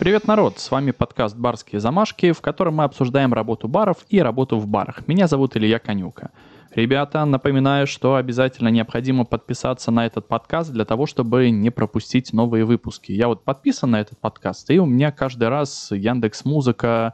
Привет, 0.00 0.26
народ! 0.26 0.58
С 0.58 0.70
вами 0.70 0.92
подкаст 0.92 1.36
«Барские 1.36 1.78
замашки», 1.78 2.32
в 2.32 2.40
котором 2.40 2.76
мы 2.76 2.84
обсуждаем 2.84 3.34
работу 3.34 3.68
баров 3.68 3.98
и 4.08 4.22
работу 4.22 4.56
в 4.56 4.66
барах. 4.66 5.06
Меня 5.06 5.26
зовут 5.26 5.58
Илья 5.58 5.78
Конюка. 5.78 6.30
Ребята, 6.74 7.22
напоминаю, 7.26 7.86
что 7.86 8.14
обязательно 8.14 8.68
необходимо 8.68 9.26
подписаться 9.26 9.90
на 9.90 10.06
этот 10.06 10.26
подкаст 10.26 10.72
для 10.72 10.86
того, 10.86 11.04
чтобы 11.04 11.50
не 11.50 11.68
пропустить 11.68 12.32
новые 12.32 12.64
выпуски. 12.64 13.12
Я 13.12 13.28
вот 13.28 13.44
подписан 13.44 13.90
на 13.90 14.00
этот 14.00 14.18
подкаст, 14.18 14.70
и 14.70 14.78
у 14.78 14.86
меня 14.86 15.12
каждый 15.12 15.50
раз 15.50 15.90
Яндекс 15.90 16.46
Музыка, 16.46 17.12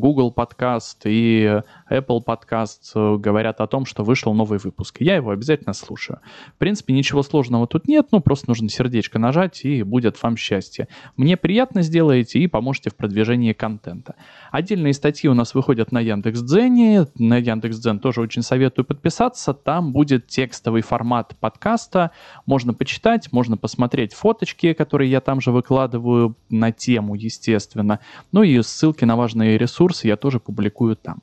Google 0.00 0.30
подкаст 0.30 1.02
и 1.04 1.60
Apple 1.90 2.22
подкаст 2.22 2.92
э, 2.94 3.16
говорят 3.16 3.60
о 3.60 3.66
том, 3.66 3.84
что 3.84 4.04
вышел 4.04 4.32
новый 4.34 4.58
выпуск. 4.58 4.98
Я 5.00 5.16
его 5.16 5.30
обязательно 5.30 5.72
слушаю. 5.72 6.20
В 6.54 6.58
принципе, 6.58 6.94
ничего 6.94 7.22
сложного 7.22 7.66
тут 7.66 7.88
нет, 7.88 8.08
ну 8.12 8.20
просто 8.20 8.48
нужно 8.48 8.68
сердечко 8.68 9.18
нажать 9.18 9.64
и 9.64 9.82
будет 9.82 10.22
вам 10.22 10.36
счастье. 10.36 10.88
Мне 11.16 11.36
приятно 11.36 11.82
сделаете 11.82 12.38
и 12.38 12.46
поможете 12.46 12.90
в 12.90 12.96
продвижении 12.96 13.52
контента. 13.52 14.14
Отдельные 14.50 14.94
статьи 14.94 15.28
у 15.28 15.34
нас 15.34 15.54
выходят 15.54 15.92
на 15.92 16.00
Яндекс.Дзене. 16.00 17.06
На 17.16 17.36
Яндекс.Дзен 17.36 17.98
тоже 17.98 18.20
очень 18.20 18.42
советую 18.42 18.84
подписаться. 18.84 19.52
Там 19.52 19.92
будет 19.92 20.26
текстовый 20.26 20.82
формат 20.82 21.34
подкаста. 21.40 22.12
Можно 22.46 22.72
почитать, 22.72 23.32
можно 23.32 23.56
посмотреть 23.56 24.14
фоточки, 24.14 24.72
которые 24.72 25.10
я 25.10 25.20
там 25.20 25.40
же 25.40 25.50
выкладываю 25.50 26.36
на 26.48 26.72
тему, 26.72 27.14
естественно. 27.14 28.00
Ну 28.32 28.42
и 28.42 28.62
ссылки 28.62 29.04
на 29.04 29.16
важные 29.16 29.58
ресурсы 29.58 29.87
ресурсы 29.88 30.06
я 30.06 30.16
тоже 30.16 30.38
публикую 30.40 30.96
там. 30.96 31.22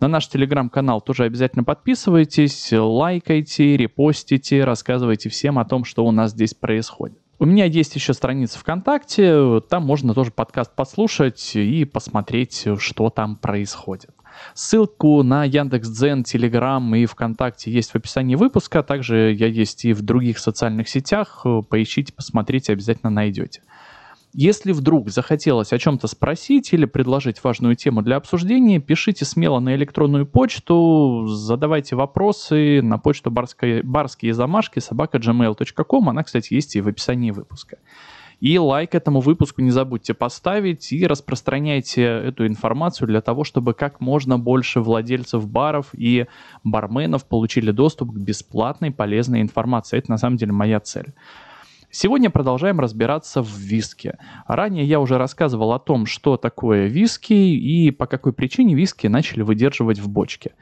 На 0.00 0.08
наш 0.08 0.28
телеграм-канал 0.28 1.00
тоже 1.00 1.24
обязательно 1.24 1.64
подписывайтесь, 1.64 2.72
лайкайте, 2.72 3.76
репостите, 3.76 4.64
рассказывайте 4.64 5.28
всем 5.28 5.58
о 5.58 5.64
том, 5.64 5.84
что 5.84 6.04
у 6.04 6.10
нас 6.10 6.32
здесь 6.32 6.54
происходит. 6.54 7.18
У 7.38 7.44
меня 7.44 7.66
есть 7.66 7.94
еще 7.94 8.14
страница 8.14 8.58
ВКонтакте, 8.58 9.60
там 9.68 9.84
можно 9.84 10.14
тоже 10.14 10.30
подкаст 10.30 10.74
послушать 10.74 11.54
и 11.54 11.84
посмотреть, 11.84 12.66
что 12.78 13.10
там 13.10 13.36
происходит. 13.36 14.10
Ссылку 14.54 15.22
на 15.22 15.44
Яндекс.Дзен, 15.44 16.22
Телеграм 16.22 16.94
и 16.94 17.06
ВКонтакте 17.06 17.70
есть 17.70 17.90
в 17.92 17.96
описании 17.96 18.34
выпуска. 18.34 18.82
Также 18.82 19.32
я 19.32 19.46
есть 19.46 19.86
и 19.86 19.94
в 19.94 20.02
других 20.02 20.38
социальных 20.38 20.90
сетях. 20.90 21.46
Поищите, 21.70 22.12
посмотрите, 22.12 22.72
обязательно 22.72 23.08
найдете. 23.08 23.62
Если 24.38 24.72
вдруг 24.72 25.08
захотелось 25.08 25.72
о 25.72 25.78
чем-то 25.78 26.08
спросить 26.08 26.74
или 26.74 26.84
предложить 26.84 27.42
важную 27.42 27.74
тему 27.74 28.02
для 28.02 28.16
обсуждения, 28.16 28.80
пишите 28.80 29.24
смело 29.24 29.60
на 29.60 29.74
электронную 29.76 30.26
почту, 30.26 31.24
задавайте 31.26 31.96
вопросы 31.96 32.82
на 32.82 32.98
почту 32.98 33.30
барские, 33.30 33.82
барские 33.82 34.34
замашки 34.34 34.78
собака 34.80 35.16
gmail.com. 35.16 36.10
Она, 36.10 36.22
кстати, 36.22 36.52
есть 36.52 36.76
и 36.76 36.82
в 36.82 36.88
описании 36.88 37.30
выпуска. 37.30 37.78
И 38.40 38.58
лайк 38.58 38.94
этому 38.94 39.20
выпуску 39.20 39.62
не 39.62 39.70
забудьте 39.70 40.12
поставить 40.12 40.92
и 40.92 41.06
распространяйте 41.06 42.02
эту 42.02 42.46
информацию 42.46 43.08
для 43.08 43.22
того, 43.22 43.42
чтобы 43.42 43.72
как 43.72 44.02
можно 44.02 44.38
больше 44.38 44.80
владельцев 44.80 45.48
баров 45.48 45.94
и 45.94 46.26
барменов 46.62 47.24
получили 47.24 47.70
доступ 47.70 48.12
к 48.12 48.18
бесплатной 48.18 48.90
полезной 48.90 49.40
информации. 49.40 49.96
Это 49.96 50.10
на 50.10 50.18
самом 50.18 50.36
деле 50.36 50.52
моя 50.52 50.78
цель. 50.78 51.14
Сегодня 51.98 52.28
продолжаем 52.28 52.78
разбираться 52.78 53.40
в 53.40 53.48
виске. 53.56 54.18
Ранее 54.46 54.84
я 54.84 55.00
уже 55.00 55.16
рассказывал 55.16 55.72
о 55.72 55.78
том, 55.78 56.04
что 56.04 56.36
такое 56.36 56.88
виски 56.88 57.32
и 57.32 57.90
по 57.90 58.06
какой 58.06 58.34
причине 58.34 58.74
виски 58.74 59.06
начали 59.06 59.40
выдерживать 59.40 59.98
в 59.98 60.06
бочке. 60.06 60.52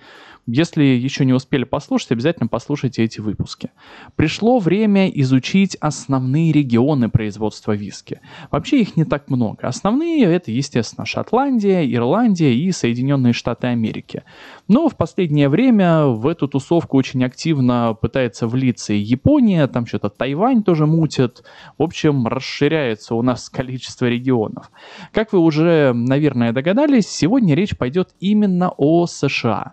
Если 0.46 0.84
еще 0.84 1.24
не 1.24 1.32
успели 1.32 1.64
послушать, 1.64 2.12
обязательно 2.12 2.48
послушайте 2.48 3.02
эти 3.02 3.20
выпуски. 3.20 3.70
Пришло 4.14 4.58
время 4.58 5.08
изучить 5.08 5.74
основные 5.76 6.52
регионы 6.52 7.08
производства 7.08 7.72
виски. 7.72 8.20
Вообще 8.50 8.82
их 8.82 8.96
не 8.96 9.04
так 9.04 9.30
много. 9.30 9.66
Основные 9.66 10.24
это, 10.24 10.50
естественно, 10.50 11.06
Шотландия, 11.06 11.82
Ирландия 11.90 12.54
и 12.54 12.70
Соединенные 12.72 13.32
Штаты 13.32 13.68
Америки. 13.68 14.22
Но 14.68 14.90
в 14.90 14.96
последнее 14.96 15.48
время 15.48 16.04
в 16.04 16.26
эту 16.26 16.46
тусовку 16.46 16.98
очень 16.98 17.24
активно 17.24 17.96
пытается 17.98 18.46
влиться 18.46 18.92
и 18.92 18.98
Япония, 18.98 19.66
там 19.66 19.86
что-то 19.86 20.10
Тайвань 20.10 20.62
тоже 20.62 20.84
мутит. 20.84 21.42
В 21.78 21.82
общем, 21.82 22.26
расширяется 22.26 23.14
у 23.14 23.22
нас 23.22 23.48
количество 23.54 24.04
регионов. 24.04 24.70
Как 25.12 25.32
вы 25.32 25.38
уже, 25.38 25.92
наверное, 25.94 26.52
догадались, 26.52 27.08
сегодня 27.08 27.54
речь 27.54 27.76
пойдет 27.76 28.10
именно 28.20 28.70
о 28.76 29.06
США 29.06 29.72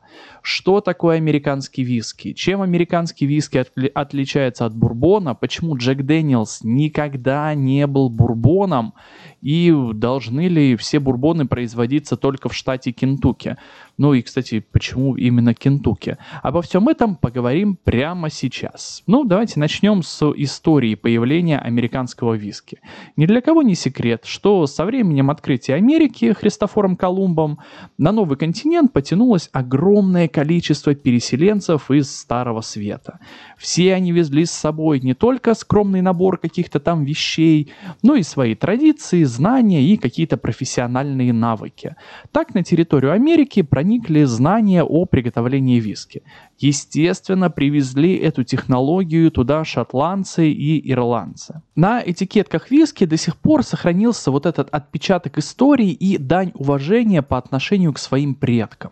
такое 0.81 1.17
американский 1.17 1.83
виски, 1.83 2.33
чем 2.33 2.61
американский 2.61 3.25
виски 3.25 3.57
отли- 3.57 3.91
отличается 3.93 4.65
от 4.65 4.75
бурбона, 4.75 5.33
почему 5.33 5.75
Джек 5.75 6.03
Дэниелс 6.03 6.59
никогда 6.63 7.53
не 7.55 7.87
был 7.87 8.09
бурбоном 8.09 8.93
и 9.41 9.73
должны 9.93 10.47
ли 10.47 10.75
все 10.75 10.99
бурбоны 10.99 11.47
производиться 11.47 12.15
только 12.15 12.49
в 12.49 12.55
штате 12.55 12.91
Кентукки. 12.91 13.57
Ну 13.97 14.13
и, 14.13 14.21
кстати, 14.21 14.63
почему 14.71 15.15
именно 15.15 15.53
Кентукки? 15.53 16.17
Обо 16.41 16.61
всем 16.61 16.87
этом 16.89 17.15
поговорим 17.15 17.77
прямо 17.83 18.29
сейчас. 18.29 19.03
Ну, 19.07 19.23
давайте 19.23 19.59
начнем 19.59 20.03
с 20.03 20.31
истории 20.37 20.95
появления 20.95 21.59
американского 21.59 22.33
виски. 22.33 22.79
Ни 23.15 23.25
для 23.25 23.41
кого 23.41 23.61
не 23.61 23.75
секрет, 23.75 24.23
что 24.25 24.65
со 24.67 24.85
временем 24.85 25.29
открытия 25.29 25.75
Америки 25.75 26.33
Христофором 26.33 26.95
Колумбом 26.95 27.59
на 27.97 28.11
новый 28.11 28.37
континент 28.37 28.93
потянулось 28.93 29.49
огромное 29.51 30.27
количество 30.27 30.95
переселенцев 30.95 31.89
из 31.91 32.15
Старого 32.15 32.61
Света. 32.61 33.19
Все 33.57 33.93
они 33.93 34.11
везли 34.11 34.45
с 34.45 34.51
собой 34.51 34.99
не 34.99 35.13
только 35.13 35.53
скромный 35.53 36.01
набор 36.01 36.37
каких-то 36.37 36.79
там 36.79 37.03
вещей, 37.03 37.71
но 38.01 38.15
и 38.15 38.23
свои 38.23 38.55
традиции, 38.55 39.23
знания 39.31 39.83
и 39.83 39.97
какие-то 39.97 40.37
профессиональные 40.37 41.33
навыки. 41.33 41.95
Так 42.31 42.53
на 42.53 42.63
территорию 42.63 43.11
Америки 43.11 43.61
проникли 43.61 44.23
знания 44.23 44.83
о 44.83 45.05
приготовлении 45.05 45.79
виски. 45.79 46.23
Естественно, 46.59 47.49
привезли 47.49 48.15
эту 48.15 48.43
технологию 48.43 49.31
туда 49.31 49.63
шотландцы 49.63 50.51
и 50.51 50.91
ирландцы. 50.91 51.61
На 51.75 52.03
этикетках 52.05 52.69
виски 52.69 53.05
до 53.05 53.17
сих 53.17 53.37
пор 53.37 53.63
сохранился 53.63 54.29
вот 54.29 54.45
этот 54.45 54.69
отпечаток 54.71 55.39
истории 55.39 55.91
и 55.91 56.17
дань 56.17 56.51
уважения 56.53 57.21
по 57.21 57.37
отношению 57.37 57.93
к 57.93 57.99
своим 57.99 58.35
предкам. 58.35 58.91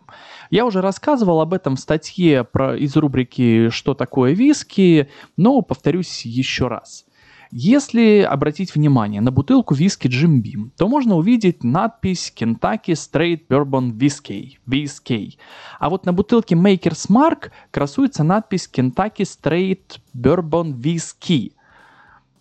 Я 0.49 0.65
уже 0.65 0.81
рассказывал 0.81 1.41
об 1.41 1.53
этом 1.53 1.75
в 1.75 1.79
статье 1.79 2.43
про, 2.43 2.75
из 2.75 2.95
рубрики 2.95 3.69
«Что 3.69 3.93
такое 3.93 4.33
виски?», 4.33 5.09
но 5.37 5.61
повторюсь 5.61 6.25
еще 6.25 6.67
раз. 6.67 7.05
Если 7.51 8.19
обратить 8.19 8.75
внимание 8.75 9.21
на 9.21 9.31
бутылку 9.31 9.73
виски 9.73 10.07
Jim 10.07 10.43
Beam, 10.43 10.69
то 10.77 10.87
можно 10.87 11.15
увидеть 11.15 11.63
надпись 11.63 12.31
Kentucky 12.35 12.93
Straight 12.93 13.47
Bourbon 13.49 13.91
Whiskey, 13.91 14.57
VSK. 14.67 15.39
А 15.79 15.89
вот 15.89 16.05
на 16.05 16.13
бутылке 16.13 16.53
Maker's 16.53 17.09
Mark 17.09 17.49
красуется 17.71 18.23
надпись 18.23 18.69
Kentucky 18.71 19.23
Straight 19.23 19.99
Bourbon 20.15 20.75
Whiskey. 20.75 21.53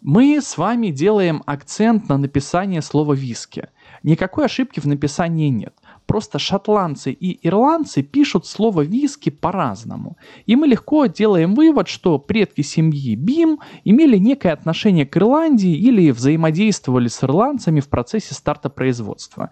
Мы 0.03 0.43
с 0.43 0.59
вами 0.59 0.89
делаем 0.89 1.43
акцент 1.47 2.11
на 2.11 2.19
написание 2.19 2.83
слова 2.83 3.15
виски. 3.15 3.69
Никакой 4.03 4.45
ошибки 4.45 4.79
в 4.79 4.85
написании 4.85 5.49
нет– 5.49 5.75
Просто 6.09 6.39
шотландцы 6.39 7.13
и 7.13 7.47
ирландцы 7.47 8.03
пишут 8.03 8.47
слово 8.47 8.81
виски 8.81 9.29
по-разному. 9.29 10.17
И 10.47 10.57
мы 10.57 10.67
легко 10.67 11.05
делаем 11.05 11.55
вывод, 11.55 11.87
что 11.87 12.19
предки 12.19 12.63
семьи 12.63 13.15
Бим 13.15 13.61
имели 13.85 14.17
некое 14.17 14.55
отношение 14.55 15.05
к 15.05 15.15
Ирландии 15.19 15.77
или 15.77 16.11
взаимодействовали 16.11 17.09
с 17.09 17.23
ирландцами 17.23 17.81
в 17.81 17.89
процессе 17.91 18.35
старта 18.35 18.71
производства. 18.71 19.51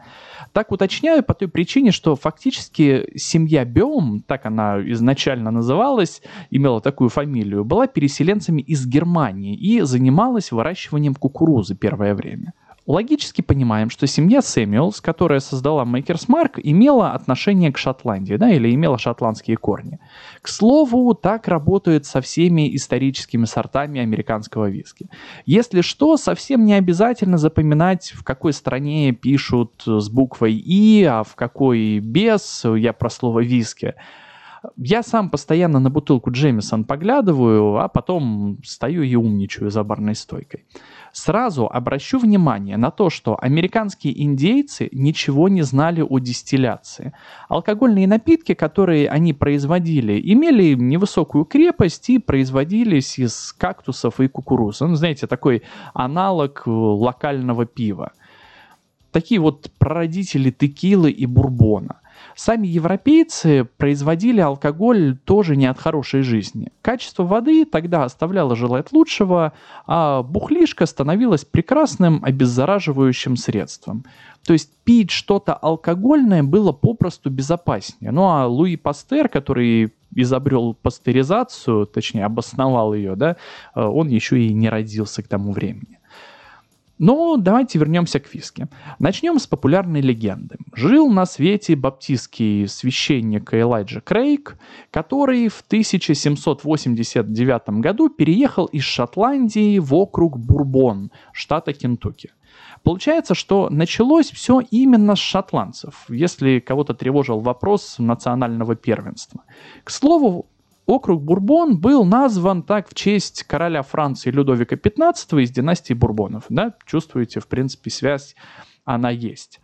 Так 0.53 0.73
уточняю 0.73 1.23
по 1.23 1.35
той 1.35 1.49
причине, 1.49 1.93
что 1.93 2.17
фактически 2.17 3.07
семья 3.17 3.67
Бем, 3.67 4.23
так 4.27 4.47
она 4.47 4.81
изначально 4.93 5.51
называлась, 5.51 6.23
имела 6.51 6.81
такую 6.81 7.11
фамилию, 7.11 7.67
была 7.67 7.87
переселенцами 7.87 8.63
из 8.63 8.87
Германии 8.87 9.55
и 9.55 9.83
занималась 9.83 10.53
выращиванием 10.53 11.17
кукурузы 11.17 11.75
первое 11.75 12.15
время. 12.15 12.55
Логически 12.87 13.43
понимаем, 13.43 13.91
что 13.91 14.07
семья 14.07 14.41
Сэмюэлс, 14.41 15.01
которая 15.01 15.41
создала 15.41 15.85
Maker's 15.85 16.29
Mark, 16.29 16.61
имела 16.63 17.13
отношение 17.13 17.73
к 17.73 17.79
Шотландии, 17.79 18.35
да, 18.35 18.51
или 18.51 18.73
имела 18.73 18.97
шотландские 18.97 19.57
корни. 19.57 19.99
К 20.41 20.49
слову, 20.49 21.13
так 21.15 21.49
работает 21.49 22.07
со 22.07 22.21
всеми 22.21 22.75
историческими 22.77 23.45
сортами 23.45 24.01
американского 24.01 24.71
виски. 24.71 25.09
Если 25.47 25.81
что, 25.81 26.17
совсем 26.17 26.65
не 26.65 26.75
обязательно 26.75 27.39
запоминать, 27.39 28.13
в 28.15 28.23
какой 28.23 28.53
стране 28.53 29.11
пишут 29.11 29.83
с 29.85 30.09
буквой 30.09 30.55
«и», 30.55 31.03
а 31.03 31.25
в 31.25 31.35
какой 31.35 31.99
без, 31.99 32.65
я 32.65 32.93
про 32.93 33.11
слово 33.11 33.41
«виски». 33.41 33.95
Я 34.77 35.03
сам 35.03 35.31
постоянно 35.31 35.79
на 35.79 35.91
бутылку 35.91 36.31
Джемисон 36.31 36.85
поглядываю, 36.85 37.79
а 37.79 37.89
потом 37.89 38.59
стою 38.65 39.03
и 39.03 39.15
умничаю 39.15 39.71
за 39.71 39.85
барной 39.85 40.15
стойкой. 40.15 40.65
Сразу 41.17 41.67
обращу 41.67 42.19
внимание 42.19 42.77
на 42.77 42.91
то, 42.91 43.09
что 43.09 43.39
американские 43.41 44.23
индейцы 44.23 44.91
ничего 44.93 45.49
не 45.49 45.63
знали 45.63 46.03
о 46.03 46.19
дистилляции. 46.19 47.15
Алкогольные 47.49 48.07
напитки, 48.07 48.53
которые 48.53 49.09
они 49.09 49.33
производили, 49.33 50.21
имели 50.23 50.75
невысокую 50.75 51.47
крепость 51.47 52.11
и 52.11 52.19
производились 52.19 53.19
из 53.19 53.55
кактусов 53.55 54.21
и 54.21 54.29
кукурузы. 54.29 54.87
Ну, 54.87 54.95
знаете, 54.95 55.27
такой 55.27 55.63
аналог 55.95 56.65
локального 56.67 57.65
пива. 57.65 58.13
такие 59.11 59.41
вот 59.41 59.71
прародители 59.79 60.51
текилы 60.51 61.11
и 61.11 61.25
бурбона. 61.25 62.01
Сами 62.37 62.67
европейцы 62.67 63.65
производили 63.79 64.41
алкоголь 64.41 65.17
тоже 65.25 65.57
не 65.57 65.65
от 65.65 65.79
хорошей 65.79 66.21
жизни. 66.21 66.71
Качество 66.83 67.25
воды 67.25 67.65
тогда 67.65 68.05
оставляло 68.05 68.55
желать 68.55 68.93
лучшего, 68.93 69.55
а 69.87 70.23
бухлишка 70.23 70.85
становилась 70.85 71.47
прекрасным 71.47 72.23
обеззараживающим 72.23 73.37
средством. 73.37 74.05
То 74.47 74.53
есть 74.53 74.71
пить 74.85 75.11
что-то 75.11 75.55
алкогольное 75.55 76.43
было 76.43 76.73
попросту 76.73 77.31
безопаснее. 77.31 78.13
Ну 78.13 78.25
а 78.25 78.47
Луи 78.47 78.77
Пастер, 78.77 79.31
который 79.31 79.95
изобрел 80.15 80.75
пастеризацию, 80.75 81.87
точнее 81.87 82.27
обосновал 82.27 82.93
ее, 82.93 83.17
да, 83.17 83.37
э, 83.75 83.83
он 83.83 84.09
еще 84.09 84.39
и 84.39 84.53
не 84.53 84.69
родился 84.69 85.23
к 85.23 85.29
тому 85.29 85.53
времени. 85.53 85.96
Но 86.99 87.37
давайте 87.37 87.79
вернемся 87.79 88.21
к 88.21 88.33
виски. 88.33 88.69
Начнем 88.99 89.39
с 89.39 89.47
популярной 89.47 90.01
легенды. 90.01 90.57
Жил 90.75 91.11
на 91.11 91.27
свете 91.27 91.77
баптистский 91.77 92.67
священник 92.69 93.53
Элайджа 93.53 94.01
Крейг, 94.01 94.57
который 94.91 95.49
в 95.49 95.63
1789 95.67 97.69
году 97.81 98.09
переехал 98.09 98.65
из 98.67 98.85
Шотландии 98.85 99.79
в 99.79 99.95
округ 99.95 100.39
Бурбон, 100.39 101.11
штата 101.33 101.75
Кентукки. 101.75 102.31
Получается, 102.83 103.35
что 103.35 103.69
началось 103.69 104.31
все 104.31 104.63
именно 104.71 105.17
с 105.17 105.19
шотландцев, 105.19 106.07
если 106.09 106.61
кого-то 106.61 106.95
тревожил 106.95 107.41
вопрос 107.41 107.97
национального 107.99 108.77
первенства. 108.77 109.43
К 109.85 109.91
слову, 109.91 110.47
Округ 110.87 111.25
Бурбон 111.25 111.81
был 111.81 112.05
назван 112.05 112.63
так 112.63 112.89
в 112.89 112.95
честь 112.95 113.43
короля 113.43 113.83
Франции 113.83 114.31
Людовика 114.31 114.77
XV 114.77 115.43
из 115.43 115.51
династии 115.51 115.95
Бурбонов. 115.95 116.45
Да? 116.49 116.75
Чувствуете, 116.87 117.41
в 117.41 117.49
принципе, 117.49 117.91
связь, 117.91 118.37
она 118.85 119.11
есть. 119.11 119.61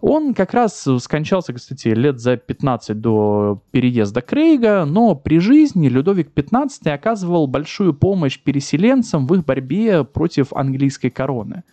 Он 0.00 0.34
как 0.34 0.54
раз 0.54 0.86
скончался, 1.00 1.54
кстати, 1.54 1.88
лет 1.88 2.20
за 2.20 2.36
15 2.36 3.00
до 3.00 3.62
переезда 3.72 4.20
Крейга, 4.20 4.84
но 4.84 5.16
при 5.16 5.40
жизни 5.40 5.88
Людовик 5.88 6.32
XV 6.34 6.90
оказывал 6.90 7.46
большую 7.46 7.94
помощь 7.94 8.38
переселенцам 8.38 9.26
в 9.26 9.34
их 9.34 9.44
борьбе 9.44 10.04
против 10.04 10.52
английской 10.52 11.08
короны– 11.08 11.64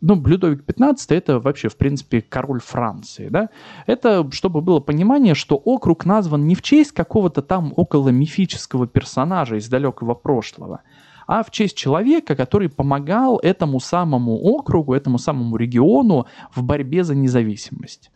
ну, 0.00 0.20
Людовик 0.24 0.64
XV 0.64 1.14
это 1.14 1.40
вообще, 1.40 1.68
в 1.68 1.76
принципе, 1.76 2.22
король 2.22 2.60
Франции, 2.60 3.28
да? 3.28 3.50
Это, 3.86 4.30
чтобы 4.32 4.62
было 4.62 4.80
понимание, 4.80 5.34
что 5.34 5.56
округ 5.56 6.06
назван 6.06 6.46
не 6.46 6.54
в 6.54 6.62
честь 6.62 6.92
какого-то 6.92 7.42
там 7.42 7.72
около 7.76 8.08
мифического 8.08 8.86
персонажа 8.86 9.56
из 9.56 9.68
далекого 9.68 10.14
прошлого, 10.14 10.80
а 11.26 11.42
в 11.42 11.50
честь 11.50 11.76
человека, 11.76 12.34
который 12.34 12.68
помогал 12.68 13.38
этому 13.38 13.78
самому 13.78 14.36
округу, 14.36 14.94
этому 14.94 15.18
самому 15.18 15.56
региону 15.56 16.26
в 16.54 16.62
борьбе 16.62 17.04
за 17.04 17.14
независимость. 17.14 18.10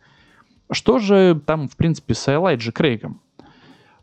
Что 0.71 0.97
же 0.99 1.39
там, 1.45 1.67
в 1.67 1.77
принципе, 1.77 2.15
с 2.15 2.27
Элайджи 2.27 2.71
Крейгом? 2.71 3.21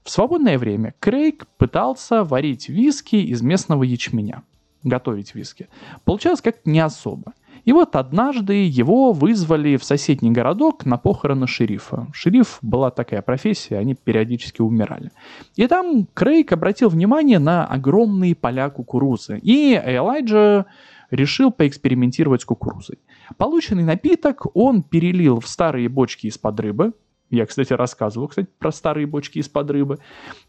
В 0.05 0.11
свободное 0.11 0.58
время 0.58 0.94
Крейг 0.99 1.46
пытался 1.58 2.25
варить 2.25 2.69
виски 2.69 3.17
из 3.17 3.43
местного 3.43 3.82
ячменя, 3.82 4.43
готовить 4.82 5.34
виски. 5.34 5.69
Получалось 6.05 6.40
как-то 6.40 6.69
не 6.69 6.81
особо. 6.81 7.34
И 7.64 7.73
вот 7.73 7.94
однажды 7.97 8.67
его 8.67 9.12
вызвали 9.12 9.76
в 9.76 9.85
соседний 9.85 10.31
городок 10.31 10.85
на 10.85 10.97
похороны 10.97 11.47
шерифа. 11.47 12.09
Шериф 12.12 12.59
была 12.61 12.91
такая 12.91 13.23
профессия, 13.23 13.79
они 13.79 13.94
периодически 13.94 14.62
умирали. 14.62 15.11
И 15.56 15.67
там 15.67 16.06
Крейг 16.12 16.53
обратил 16.53 16.88
внимание 16.88 17.38
на 17.38 17.64
огромные 17.67 18.35
поля 18.35 18.69
кукурузы. 18.70 19.38
И 19.38 19.75
Элайджа 19.75 20.67
решил 21.11 21.53
поэкспериментировать 21.53 22.43
с 22.43 22.44
кукурузой. 22.44 22.99
Полученный 23.37 23.85
напиток 23.85 24.47
он 24.56 24.82
перелил 24.82 25.41
в 25.41 25.47
старые 25.47 25.88
бочки 25.88 26.26
из-под 26.26 26.58
рыбы, 26.61 26.93
я, 27.32 27.46
кстати, 27.46 27.73
рассказывал, 27.73 28.29
кстати, 28.29 28.49
про 28.58 28.70
старые 28.70 29.06
бочки 29.06 29.38
из-под 29.38 29.70
рыбы. 29.70 29.99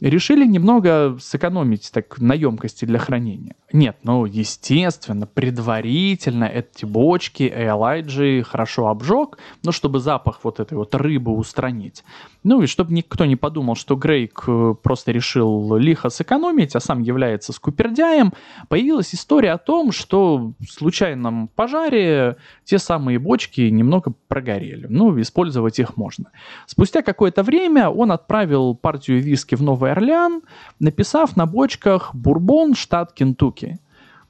Решили 0.01 0.45
немного 0.45 1.17
сэкономить 1.19 1.91
так 1.93 2.19
на 2.19 2.33
емкости 2.33 2.83
для 2.83 2.99
хранения. 2.99 3.55
Нет, 3.71 3.97
ну, 4.03 4.25
естественно, 4.25 5.25
предварительно 5.25 6.43
эти 6.43 6.85
бочки 6.85 7.51
Элайджи 7.55 8.43
хорошо 8.43 8.87
обжег, 8.87 9.37
ну, 9.63 9.71
чтобы 9.71 9.99
запах 9.99 10.41
вот 10.43 10.59
этой 10.59 10.77
вот 10.77 10.93
рыбы 10.93 11.31
устранить. 11.31 12.03
Ну, 12.43 12.61
и 12.61 12.67
чтобы 12.67 12.93
никто 12.93 13.25
не 13.25 13.37
подумал, 13.37 13.75
что 13.75 13.95
Грейк 13.95 14.43
э, 14.47 14.75
просто 14.83 15.13
решил 15.13 15.77
лихо 15.77 16.09
сэкономить, 16.09 16.75
а 16.75 16.81
сам 16.81 17.01
является 17.01 17.53
скупердяем, 17.53 18.33
появилась 18.67 19.15
история 19.15 19.53
о 19.53 19.57
том, 19.57 19.93
что 19.93 20.51
в 20.59 20.65
случайном 20.65 21.47
пожаре 21.47 22.35
те 22.65 22.77
самые 22.77 23.19
бочки 23.19 23.61
немного 23.61 24.13
прогорели. 24.27 24.87
Ну, 24.89 25.19
использовать 25.21 25.79
их 25.79 25.95
можно. 25.95 26.31
Спустя 26.73 27.03
какое-то 27.03 27.43
время 27.43 27.87
он 27.87 28.11
отправил 28.11 28.73
партию 28.73 29.21
виски 29.21 29.53
в 29.53 29.61
Новый 29.61 29.91
Орлеан, 29.91 30.41
написав 30.79 31.37
на 31.37 31.45
бочках 31.45 32.15
«Бурбон, 32.15 32.73
штат 32.73 33.13
Кентукки». 33.13 33.77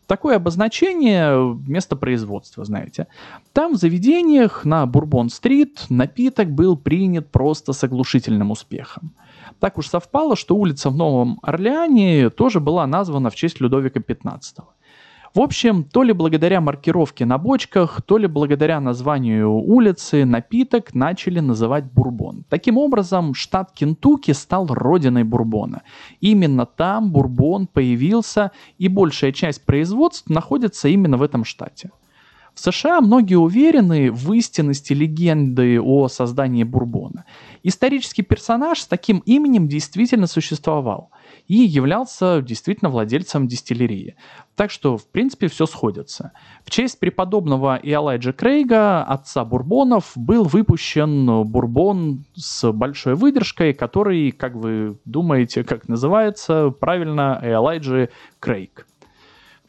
Такое 0.08 0.36
обозначение– 0.36 1.58
место 1.68 1.96
производства, 1.96 2.66
знаете. 2.66 3.08
Там 3.54 3.76
в 3.76 3.78
заведениях 3.78 4.66
на 4.66 4.86
Бурбон-стрит 4.86 5.86
напиток 5.88 6.52
был 6.52 6.76
принят 6.76 7.32
просто 7.32 7.72
с 7.72 7.82
оглушительным 7.86 8.52
успехом. 8.52 9.14
Так 9.62 9.78
уж 9.78 9.88
совпало, 9.88 10.36
что 10.36 10.58
улица 10.58 10.90
в 10.90 10.98
Новом 10.98 11.40
Орлеане 11.44 12.30
тоже 12.30 12.60
была 12.60 12.86
названа 12.86 13.30
в 13.30 13.36
честь 13.36 13.62
Людовика 13.62 14.02
XV. 14.02 14.42
В 15.34 15.42
общем, 15.42 15.84
то 15.84 16.04
ли 16.04 16.14
благодаря 16.14 16.62
маркировке 16.62 17.26
на 17.26 17.40
бочках, 17.40 18.04
то 18.04 18.20
ли 18.20 18.28
благодаря 18.28 18.80
названию 18.80 19.50
улицы 19.52 20.26
напиток 20.26 20.94
начали 20.94 21.40
называть 21.40 21.86
бурбон. 21.92 22.46
Таким 22.50 22.78
образом, 22.78 23.34
штат 23.34 23.72
Кентукки 23.72 24.30
стал 24.30 24.68
родиной 24.68 25.24
бурбона. 25.24 25.82
Именно 26.22 26.68
там 26.68 27.12
бурбон 27.12 27.66
появился, 27.66 28.52
и 28.78 28.88
большая 28.88 29.32
часть 29.32 29.66
производств 29.66 30.30
находится 30.30 30.88
именно 30.88 31.18
в 31.18 31.24
этом 31.24 31.46
штате. 31.46 31.90
В 32.54 32.60
США 32.60 33.02
многие 33.02 33.40
уверены 33.40 34.12
в 34.12 34.32
истинности 34.34 34.94
легенды 34.94 35.82
о 35.82 36.10
создании 36.10 36.64
бурбона. 36.64 37.26
Исторический 37.64 38.22
персонаж 38.22 38.82
с 38.82 38.86
таким 38.86 39.24
именем 39.26 39.68
действительно 39.68 40.28
существовал 40.28 41.10
и 41.48 41.56
являлся 41.56 42.42
действительно 42.42 42.90
владельцем 42.90 43.48
дистиллерии. 43.48 44.16
Так 44.56 44.72
что, 44.72 44.98
в 44.98 45.08
принципе, 45.08 45.48
все 45.48 45.66
сходится. 45.66 46.32
В 46.64 46.70
честь 46.70 47.00
преподобного 47.00 47.80
Иолайджа 47.82 48.34
Крейга, 48.34 49.04
отца 49.04 49.44
бурбонов, 49.44 50.12
был 50.16 50.44
выпущен 50.44 51.44
бурбон 51.44 52.26
с 52.36 52.72
большой 52.72 53.16
выдержкой, 53.16 53.74
который, 53.74 54.32
как 54.32 54.56
вы 54.56 54.98
думаете, 55.06 55.64
как 55.64 55.88
называется, 55.88 56.70
правильно, 56.70 57.40
Иолайджи 57.44 58.10
Крейг. 58.40 58.86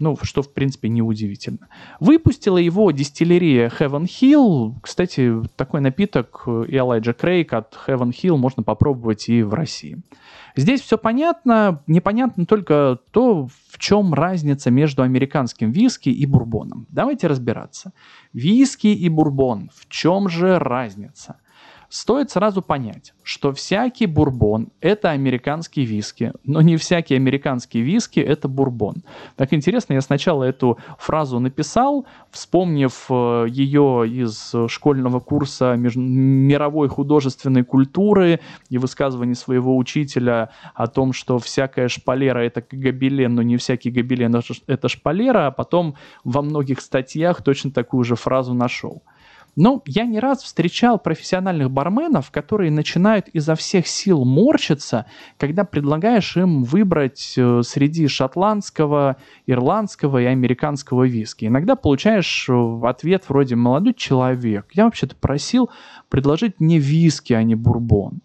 Ну, 0.00 0.16
что, 0.22 0.42
в 0.42 0.52
принципе, 0.52 0.88
неудивительно. 0.88 1.68
Выпустила 2.00 2.58
его 2.58 2.90
дистиллерия 2.90 3.68
Heaven 3.68 4.04
Hill. 4.04 4.74
Кстати, 4.82 5.32
такой 5.54 5.80
напиток 5.80 6.44
Иолайджа 6.46 7.12
Крейг 7.12 7.52
от 7.52 7.78
Heaven 7.86 8.10
Hill 8.10 8.36
можно 8.36 8.64
попробовать 8.64 9.28
и 9.28 9.42
в 9.42 9.54
России. 9.54 10.02
Здесь 10.56 10.80
все 10.80 10.98
понятно, 10.98 11.82
непонятно 11.86 12.44
только 12.46 12.98
то, 13.12 13.46
в 13.46 13.78
чем 13.78 14.14
разница 14.14 14.70
между 14.70 15.02
американским 15.02 15.70
виски 15.70 16.08
и 16.08 16.26
бурбоном. 16.26 16.86
Давайте 16.90 17.28
разбираться. 17.28 17.92
Виски 18.32 18.88
и 18.88 19.08
бурбон, 19.08 19.70
в 19.74 19.88
чем 19.88 20.28
же 20.28 20.58
разница? 20.58 21.36
Стоит 21.94 22.32
сразу 22.32 22.60
понять, 22.60 23.14
что 23.22 23.52
всякий 23.52 24.06
бурбон– 24.06 24.70
это 24.80 25.10
американский 25.10 25.84
виски, 25.84 26.32
но 26.42 26.60
не 26.60 26.76
всякий 26.76 27.14
американский 27.14 27.82
виски– 27.82 28.18
это 28.20 28.48
бурбон. 28.48 29.04
Так 29.36 29.52
интересно, 29.52 29.92
я 29.92 30.00
сначала 30.00 30.42
эту 30.42 30.76
фразу 30.98 31.38
написал, 31.38 32.04
вспомнив 32.32 33.06
э, 33.08 33.46
ее 33.48 34.08
из 34.08 34.52
школьного 34.66 35.20
курса 35.20 35.76
мировой 35.76 36.88
художественной 36.88 37.62
культуры 37.62 38.40
и 38.70 38.78
высказывания 38.78 39.36
своего 39.36 39.76
учителя 39.76 40.50
о 40.74 40.88
том, 40.88 41.12
что 41.12 41.38
всякая 41.38 41.86
шпалера– 41.86 42.38
это 42.40 42.60
гобелен, 42.72 43.36
но 43.36 43.42
не 43.42 43.56
всякий 43.56 43.92
гобелен– 43.92 44.34
это 44.66 44.88
шпалера, 44.88 45.46
а 45.46 45.52
потом 45.52 45.94
во 46.24 46.42
многих 46.42 46.80
статьях 46.80 47.44
точно 47.44 47.70
такую 47.70 48.02
же 48.02 48.16
фразу 48.16 48.52
нашел. 48.52 49.04
Но 49.56 49.82
я 49.86 50.04
не 50.04 50.18
раз 50.18 50.42
встречал 50.42 50.98
профессиональных 50.98 51.70
барменов, 51.70 52.30
которые 52.30 52.70
начинают 52.70 53.28
изо 53.28 53.54
всех 53.54 53.86
сил 53.86 54.24
морщиться, 54.24 55.06
когда 55.38 55.64
предлагаешь 55.64 56.36
им 56.36 56.64
выбрать 56.64 57.34
э, 57.36 57.62
среди 57.62 58.08
шотландского, 58.08 59.16
ирландского 59.46 60.22
и 60.22 60.24
американского 60.24 61.06
виски. 61.06 61.44
Иногда 61.46 61.76
получаешь 61.76 62.48
э, 62.48 62.80
ответ 62.82 63.28
вроде 63.28 63.54
«молодой 63.54 63.94
человек, 63.94 64.66
я 64.72 64.84
вообще-то 64.84 65.14
просил 65.16 65.70
предложить 66.08 66.58
мне 66.58 66.78
виски, 66.78 67.32
а 67.32 67.42
не 67.42 67.54
бурбон». 67.54 68.20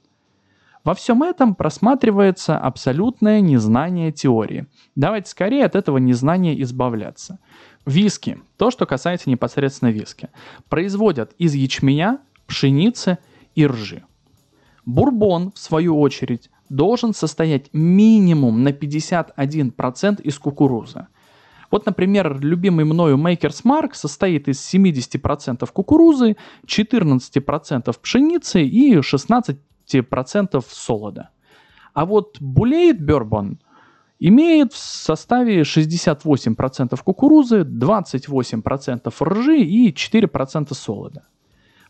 Во 0.83 0.95
всем 0.95 1.23
этом 1.23 1.55
просматривается 1.55 2.57
абсолютное 2.57 3.41
незнание 3.41 4.11
теории. 4.11 4.65
Давайте 4.95 5.29
скорее 5.29 5.65
от 5.65 5.75
этого 5.75 5.97
незнания 5.97 6.59
избавляться. 6.61 7.37
Виски. 7.85 8.37
То, 8.57 8.71
что 8.71 8.85
касается 8.85 9.29
непосредственно 9.29 9.89
виски. 9.89 10.29
Производят 10.69 11.33
из 11.37 11.53
ячменя, 11.53 12.19
пшеницы 12.45 13.17
и 13.55 13.65
ржи. 13.65 14.03
Бурбон, 14.85 15.51
в 15.53 15.59
свою 15.59 15.99
очередь, 15.99 16.49
должен 16.69 17.13
состоять 17.13 17.69
минимум 17.73 18.63
на 18.63 18.69
51% 18.69 20.21
из 20.21 20.37
кукурузы. 20.39 21.07
Вот, 21.71 21.85
например, 21.85 22.39
любимый 22.39 22.85
мною 22.85 23.17
Maker's 23.17 23.63
Mark 23.63 23.93
состоит 23.93 24.47
из 24.47 24.73
70% 24.73 25.69
кукурузы, 25.71 26.35
14% 26.65 27.95
пшеницы 28.01 28.63
и 28.63 28.95
16% 28.95 30.65
солода. 30.67 31.29
А 31.93 32.05
вот 32.05 32.37
Булейт 32.39 32.99
Bourbon 33.01 33.57
имеет 34.19 34.73
в 34.73 34.77
составе 34.77 35.61
68% 35.61 37.01
кукурузы, 37.03 37.61
28% 37.61 39.13
ржи 39.23 39.61
и 39.61 39.91
4% 39.91 40.73
солода. 40.73 41.23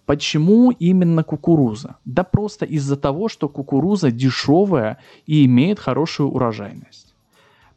Почему 0.05 0.71
именно 0.71 1.23
кукуруза? 1.23 1.97
Да 2.05 2.23
просто 2.23 2.65
из-за 2.65 2.95
того, 2.95 3.27
что 3.27 3.47
кукуруза 3.47 4.11
дешевая 4.11 4.97
и 5.27 5.45
имеет 5.45 5.79
хорошую 5.79 6.29
урожайность. 6.29 7.13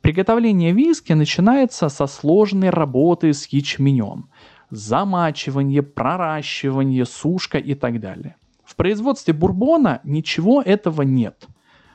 Приготовление 0.00 0.72
виски 0.72 1.12
начинается 1.12 1.88
со 1.88 2.06
сложной 2.06 2.70
работы 2.70 3.32
с 3.32 3.46
ячменем. 3.46 4.30
Замачивание, 4.70 5.82
проращивание, 5.82 7.04
сушка 7.04 7.58
и 7.58 7.74
так 7.74 8.00
далее. 8.00 8.36
В 8.64 8.76
производстве 8.76 9.34
бурбона 9.34 10.00
ничего 10.02 10.62
этого 10.62 11.02
нет. 11.02 11.46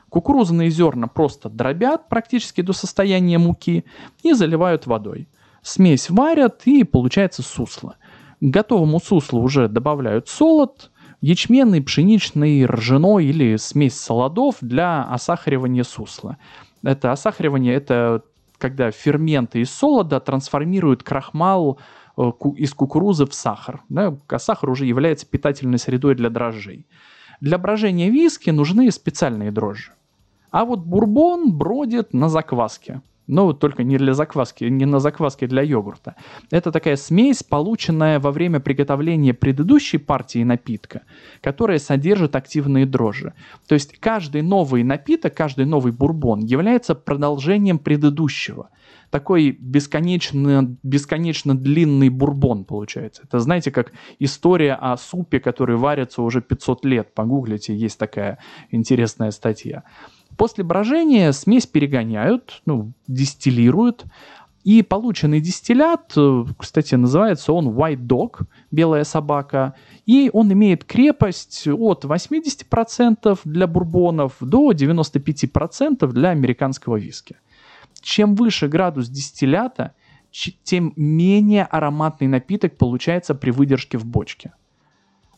Кукурузные 0.08 0.70
зерна 0.70 1.06
просто 1.06 1.48
дробят 1.48 2.08
практически 2.08 2.60
до 2.60 2.72
состояния 2.72 3.38
муки 3.38 3.84
и 4.22 4.32
заливают 4.32 4.86
водой. 4.86 5.28
Смесь 5.62 6.08
варят 6.10 6.62
и 6.66 6.84
получается 6.84 7.42
сусло– 7.42 7.96
к 8.40 8.44
готовому 8.44 9.00
суслу 9.00 9.42
уже 9.42 9.68
добавляют 9.68 10.28
солод, 10.28 10.90
ячменный, 11.20 11.82
пшеничный, 11.82 12.64
ржаной 12.66 13.26
или 13.26 13.56
смесь 13.56 13.98
солодов 13.98 14.56
для 14.60 15.02
осахаривания 15.04 15.82
сусла. 15.82 16.38
Это 16.82 17.10
осахаривание– 17.10 17.74
это 17.76 18.22
когда 18.58 18.90
ферменты 18.90 19.60
из 19.60 19.70
солода 19.70 20.20
трансформируют 20.20 21.02
крахмал 21.02 21.78
э, 22.16 22.22
из 22.56 22.74
кукурузы 22.74 23.26
в 23.26 23.34
сахар. 23.34 23.82
Да? 23.88 24.16
А 24.28 24.38
сахар 24.38 24.70
уже 24.70 24.84
является 24.84 25.26
питательной 25.26 25.78
средой 25.78 26.14
для 26.14 26.28
дрожжей. 26.28 26.86
Для 27.40 27.58
брожения 27.58 28.10
виски 28.10 28.50
нужны 28.50 28.90
специальные 28.90 29.52
дрожжи. 29.52 29.92
А 30.50 30.64
вот 30.64 30.80
бурбон 30.80 31.52
бродит 31.52 32.12
на 32.12 32.28
закваске 32.28 33.02
но 33.28 33.52
только 33.52 33.84
не 33.84 33.98
для 33.98 34.14
закваски, 34.14 34.64
не 34.64 34.86
на 34.86 34.98
закваске 34.98 35.46
для 35.46 35.62
йогурта. 35.62 36.16
Это 36.50 36.72
такая 36.72 36.96
смесь, 36.96 37.42
полученная 37.42 38.18
во 38.18 38.32
время 38.32 38.58
приготовления 38.58 39.34
предыдущей 39.34 39.98
партии 39.98 40.42
напитка, 40.42 41.02
которая 41.40 41.78
содержит 41.78 42.34
активные 42.34 42.86
дрожжи. 42.86 43.34
То 43.68 43.74
есть 43.74 43.98
каждый 44.00 44.42
новый 44.42 44.82
напиток, 44.82 45.34
каждый 45.34 45.66
новый 45.66 45.92
бурбон 45.92 46.40
является 46.40 46.94
продолжением 46.94 47.78
предыдущего. 47.78 48.70
Такой 49.10 49.56
бесконечно, 49.58 50.76
бесконечно 50.82 51.56
длинный 51.56 52.10
бурбон 52.10 52.64
получается. 52.64 53.22
Это 53.24 53.40
знаете, 53.40 53.70
как 53.70 53.92
история 54.18 54.74
о 54.74 54.96
супе, 54.96 55.40
который 55.40 55.76
варится 55.76 56.20
уже 56.22 56.42
500 56.42 56.84
лет. 56.84 57.14
Погуглите, 57.14 57.74
есть 57.74 57.98
такая 57.98 58.38
интересная 58.70 59.30
статья. 59.30 59.84
После 60.38 60.62
брожения 60.62 61.32
смесь 61.32 61.66
перегоняют, 61.66 62.62
ну, 62.64 62.92
дистиллируют, 63.08 64.04
и 64.62 64.82
полученный 64.82 65.40
дистиллят, 65.40 66.12
э, 66.16 66.44
кстати, 66.56 66.94
называется 66.94 67.52
он 67.52 67.70
White 67.70 68.06
Dog, 68.06 68.42
белая 68.70 69.02
собака, 69.02 69.74
и 70.06 70.30
он 70.32 70.52
имеет 70.52 70.84
крепость 70.84 71.66
от 71.66 72.04
80% 72.04 73.40
для 73.44 73.66
бурбонов 73.66 74.36
до 74.40 74.70
95% 74.70 76.12
для 76.12 76.28
американского 76.28 76.96
виски. 76.96 77.36
Чем 78.00 78.36
выше 78.36 78.68
градус 78.68 79.08
дистиллята, 79.08 79.94
тем 80.62 80.92
менее 80.94 81.64
ароматный 81.64 82.28
напиток 82.28 82.76
получается 82.76 83.34
при 83.34 83.50
выдержке 83.50 83.98
в 83.98 84.06
бочке. 84.06 84.52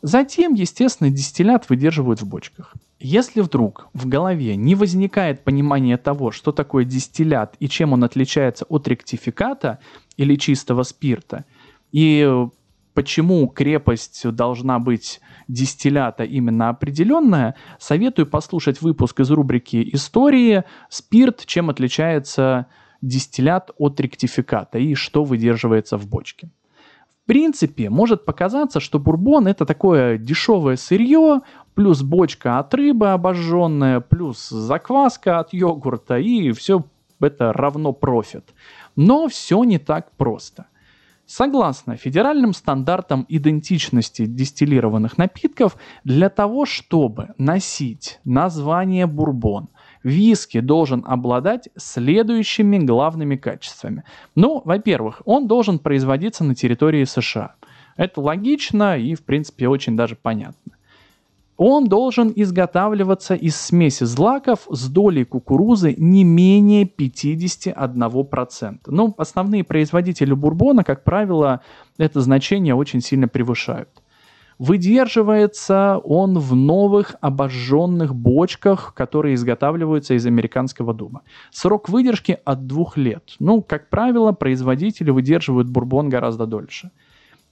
Затем, 0.02 0.52
естественно, 0.52 1.08
дистиллят 1.08 1.70
выдерживают 1.70 2.20
в 2.20 2.28
бочках. 2.28 2.74
Если 3.02 3.40
вдруг 3.40 3.88
в 3.94 4.06
голове 4.06 4.56
не 4.56 4.74
возникает 4.74 5.42
понимания 5.42 5.96
того, 5.96 6.32
что 6.32 6.52
такое 6.52 6.84
дистиллят 6.84 7.56
и 7.58 7.66
чем 7.66 7.94
он 7.94 8.04
отличается 8.04 8.66
от 8.68 8.86
ректификата 8.88 9.78
или 10.18 10.36
чистого 10.36 10.82
спирта, 10.82 11.46
и 11.92 12.30
почему 12.92 13.48
крепость 13.48 14.28
должна 14.30 14.78
быть 14.78 15.22
дистиллята 15.48 16.24
именно 16.24 16.68
определенная, 16.68 17.54
советую 17.78 18.26
послушать 18.26 18.82
выпуск 18.82 19.20
из 19.20 19.30
рубрики 19.30 19.88
«Истории. 19.94 20.64
Спирт. 20.90 21.46
Чем 21.46 21.70
отличается 21.70 22.66
дистиллят 23.00 23.70
от 23.78 23.98
ректификата 23.98 24.78
и 24.78 24.94
что 24.94 25.24
выдерживается 25.24 25.96
в 25.96 26.06
бочке» 26.06 26.50
принципе, 27.30 27.90
может 27.90 28.24
показаться, 28.24 28.80
что 28.80 28.98
бурбон 28.98 29.46
это 29.46 29.64
такое 29.64 30.18
дешевое 30.18 30.74
сырье, 30.74 31.42
плюс 31.80 32.02
бочка 32.02 32.58
от 32.58 32.74
рыбы 32.74 33.08
обожженная, 33.08 34.00
плюс 34.00 34.50
закваска 34.50 35.38
от 35.38 35.54
йогурта, 35.54 36.18
и 36.18 36.52
все 36.52 36.84
это 37.20 37.54
равно 37.54 37.94
профит. 37.94 38.44
Но 38.96 39.28
все 39.28 39.64
не 39.64 39.78
так 39.78 40.10
просто. 40.18 40.66
Согласно 41.24 41.96
федеральным 41.96 42.52
стандартам 42.52 43.24
идентичности 43.30 44.26
дистиллированных 44.26 45.16
напитков, 45.16 45.78
для 46.04 46.28
того, 46.28 46.66
чтобы 46.66 47.30
носить 47.38 48.20
название 48.24 49.06
бурбон– 49.06 49.68
Виски 50.02 50.60
должен 50.60 51.02
обладать 51.06 51.70
следующими 51.76 52.78
главными 52.78 53.36
качествами. 53.36 54.04
Ну, 54.34 54.60
во-первых, 54.66 55.22
он 55.24 55.46
должен 55.46 55.78
производиться 55.78 56.44
на 56.44 56.54
территории 56.54 57.04
США. 57.04 57.54
Это 57.96 58.20
логично 58.20 58.98
и, 58.98 59.14
в 59.14 59.22
принципе, 59.22 59.68
очень 59.68 59.96
даже 59.96 60.14
понятно. 60.14 60.72
Он 61.62 61.84
должен 61.84 62.32
изготавливаться 62.34 63.34
из 63.34 63.54
смеси 63.54 64.04
злаков 64.04 64.60
с 64.70 64.88
долей 64.88 65.24
кукурузы 65.24 65.94
не 65.98 66.24
менее 66.24 66.84
51%. 66.84 68.78
Ну, 68.86 69.14
основные 69.18 69.62
производители 69.62 70.32
бурбона, 70.32 70.84
как 70.84 71.04
правило, 71.04 71.60
это 71.98 72.22
значение 72.22 72.74
очень 72.74 73.02
сильно 73.02 73.28
превышают. 73.28 73.90
Выдерживается 74.58 76.00
он 76.02 76.38
в 76.38 76.54
новых 76.54 77.16
обожженных 77.20 78.14
бочках, 78.14 78.94
которые 78.94 79.34
изготавливаются 79.34 80.14
из 80.14 80.24
американского 80.24 80.94
дуба. 80.94 81.20
Срок 81.50 81.90
выдержки 81.90 82.38
от 82.42 82.66
двух 82.66 82.96
лет. 82.96 83.36
Ну, 83.38 83.60
как 83.60 83.90
правило, 83.90 84.32
производители 84.32 85.10
выдерживают 85.10 85.68
бурбон 85.68 86.08
гораздо 86.08 86.46
дольше. 86.46 86.90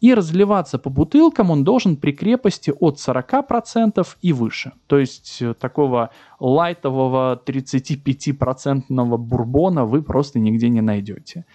И 0.00 0.14
разливаться 0.14 0.78
по 0.78 0.90
бутылкам 0.90 1.50
он 1.50 1.64
должен 1.64 1.96
при 1.96 2.12
крепости 2.12 2.72
от 2.78 2.98
40% 2.98 4.06
и 4.22 4.32
выше. 4.32 4.72
То 4.86 4.98
есть 4.98 5.38
э, 5.40 5.54
такого 5.54 6.10
лайтового 6.38 7.42
35% 7.44 9.16
бурбона 9.16 9.84
вы 9.84 10.02
просто 10.02 10.38
нигде 10.38 10.68
не 10.68 10.80
найдете. 10.80 11.46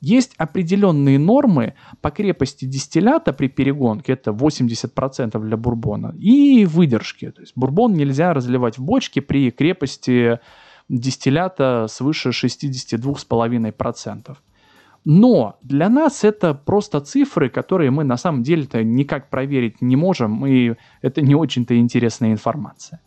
Есть 0.00 0.34
определенные 0.36 1.20
нормы 1.20 1.74
по 2.00 2.10
крепости 2.10 2.64
дистиллята 2.64 3.32
при 3.32 3.46
перегонке, 3.46 4.14
это 4.14 4.32
80% 4.32 5.38
для 5.38 5.56
бурбона, 5.56 6.12
и 6.18 6.66
выдержки. 6.66 7.30
То 7.30 7.40
есть 7.40 7.52
бурбон 7.54 7.94
нельзя 7.94 8.34
разливать 8.34 8.78
в 8.78 8.82
бочке 8.82 9.22
при 9.22 9.52
крепости 9.52 10.40
дистиллята 10.88 11.86
свыше 11.88 12.30
62,5%. 12.30 14.36
Но 15.04 15.56
для 15.62 15.88
нас 15.88 16.22
это 16.22 16.54
просто 16.54 17.00
цифры, 17.00 17.48
которые 17.48 17.90
мы 17.90 18.04
на 18.04 18.16
самом 18.16 18.42
деле-то 18.42 18.84
никак 18.84 19.30
проверить 19.30 19.82
не 19.82 19.96
можем, 19.96 20.46
и 20.46 20.74
это 21.00 21.20
не 21.22 21.34
очень-то 21.34 21.76
интересная 21.76 22.32
информация. 22.32 23.00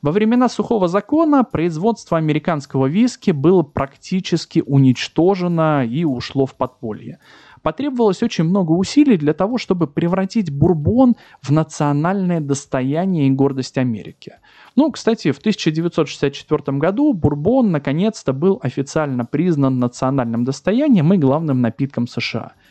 Во 0.00 0.12
времена 0.12 0.48
сухого 0.48 0.86
закона 0.86 1.42
производство 1.42 2.18
американского 2.18 2.86
виски 2.86 3.32
было 3.32 3.62
практически 3.62 4.62
уничтожено 4.64 5.84
и 5.84 6.04
ушло 6.04 6.46
в 6.46 6.54
подполье. 6.54 7.18
Потребовалось 7.62 8.22
очень 8.22 8.44
много 8.44 8.72
усилий 8.72 9.16
для 9.16 9.34
того, 9.34 9.58
чтобы 9.58 9.86
превратить 9.86 10.50
бурбон 10.50 11.16
в 11.42 11.50
национальное 11.50 12.40
достояние 12.40 13.28
и 13.28 13.30
гордость 13.30 13.78
Америки. 13.78 14.34
Ну, 14.76 14.90
кстати, 14.90 15.32
в 15.32 15.38
1964 15.38 16.78
году 16.78 17.12
бурбон 17.12 17.70
наконец-то 17.70 18.32
был 18.32 18.60
официально 18.62 19.24
признан 19.24 19.78
национальным 19.78 20.44
достоянием 20.44 21.12
и 21.12 21.18
главным 21.18 21.60
напитком 21.60 22.06
США– 22.06 22.52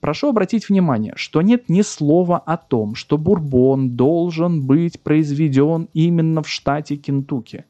Прошу 0.00 0.28
обратить 0.28 0.68
внимание, 0.68 1.12
что 1.16 1.42
нет 1.42 1.68
ни 1.68 1.82
слова 1.82 2.38
о 2.38 2.56
том, 2.56 2.94
что 2.94 3.18
бурбон 3.18 3.96
должен 3.96 4.62
быть 4.66 5.00
произведен 5.00 5.88
именно 5.92 6.42
в 6.42 6.48
штате 6.48 6.96
Кентукки. 6.96 7.66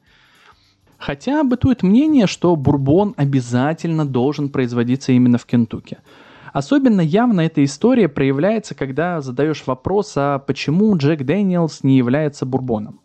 Хотя 0.97 1.43
бытует 1.43 1.83
мнение, 1.83 2.27
что 2.27 2.55
бурбон 2.55 3.13
обязательно 3.17 4.05
должен 4.05 4.49
производиться 4.49 5.11
именно 5.11 5.37
в 5.37 5.45
Кентукки. 5.45 5.97
Особенно 6.53 7.01
явно 7.01 7.41
эта 7.41 7.63
история 7.63 8.09
проявляется, 8.09 8.75
когда 8.75 9.21
задаешь 9.21 9.63
вопрос, 9.65 10.13
а 10.15 10.39
почему 10.39 10.95
Джек 10.97 11.23
Дэниелс 11.23 11.83
не 11.83 11.97
является 11.97 12.45
бурбоном. 12.45 12.99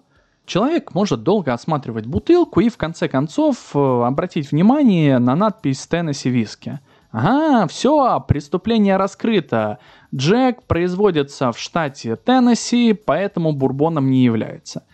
Человек 0.47 0.95
может 0.95 1.23
долго 1.23 1.53
осматривать 1.53 2.07
бутылку 2.07 2.61
и 2.61 2.69
в 2.69 2.77
конце 2.77 3.09
концов 3.09 3.75
э, 3.75 3.79
обратить 3.79 4.53
внимание 4.53 5.19
на 5.19 5.35
надпись 5.35 5.85
Теннесси 5.87 6.31
виски. 6.31 6.79
Ага, 7.11 7.67
все, 7.67 8.25
преступление 8.29 8.97
раскрыто. 8.97 9.79
Джек 10.15 10.63
производится 10.63 11.51
в 11.51 11.59
штате 11.59 12.15
Теннесси, 12.15 12.93
поэтому 12.93 13.53
бурбоном 13.53 14.09
не 14.11 14.23
является. 14.23 14.85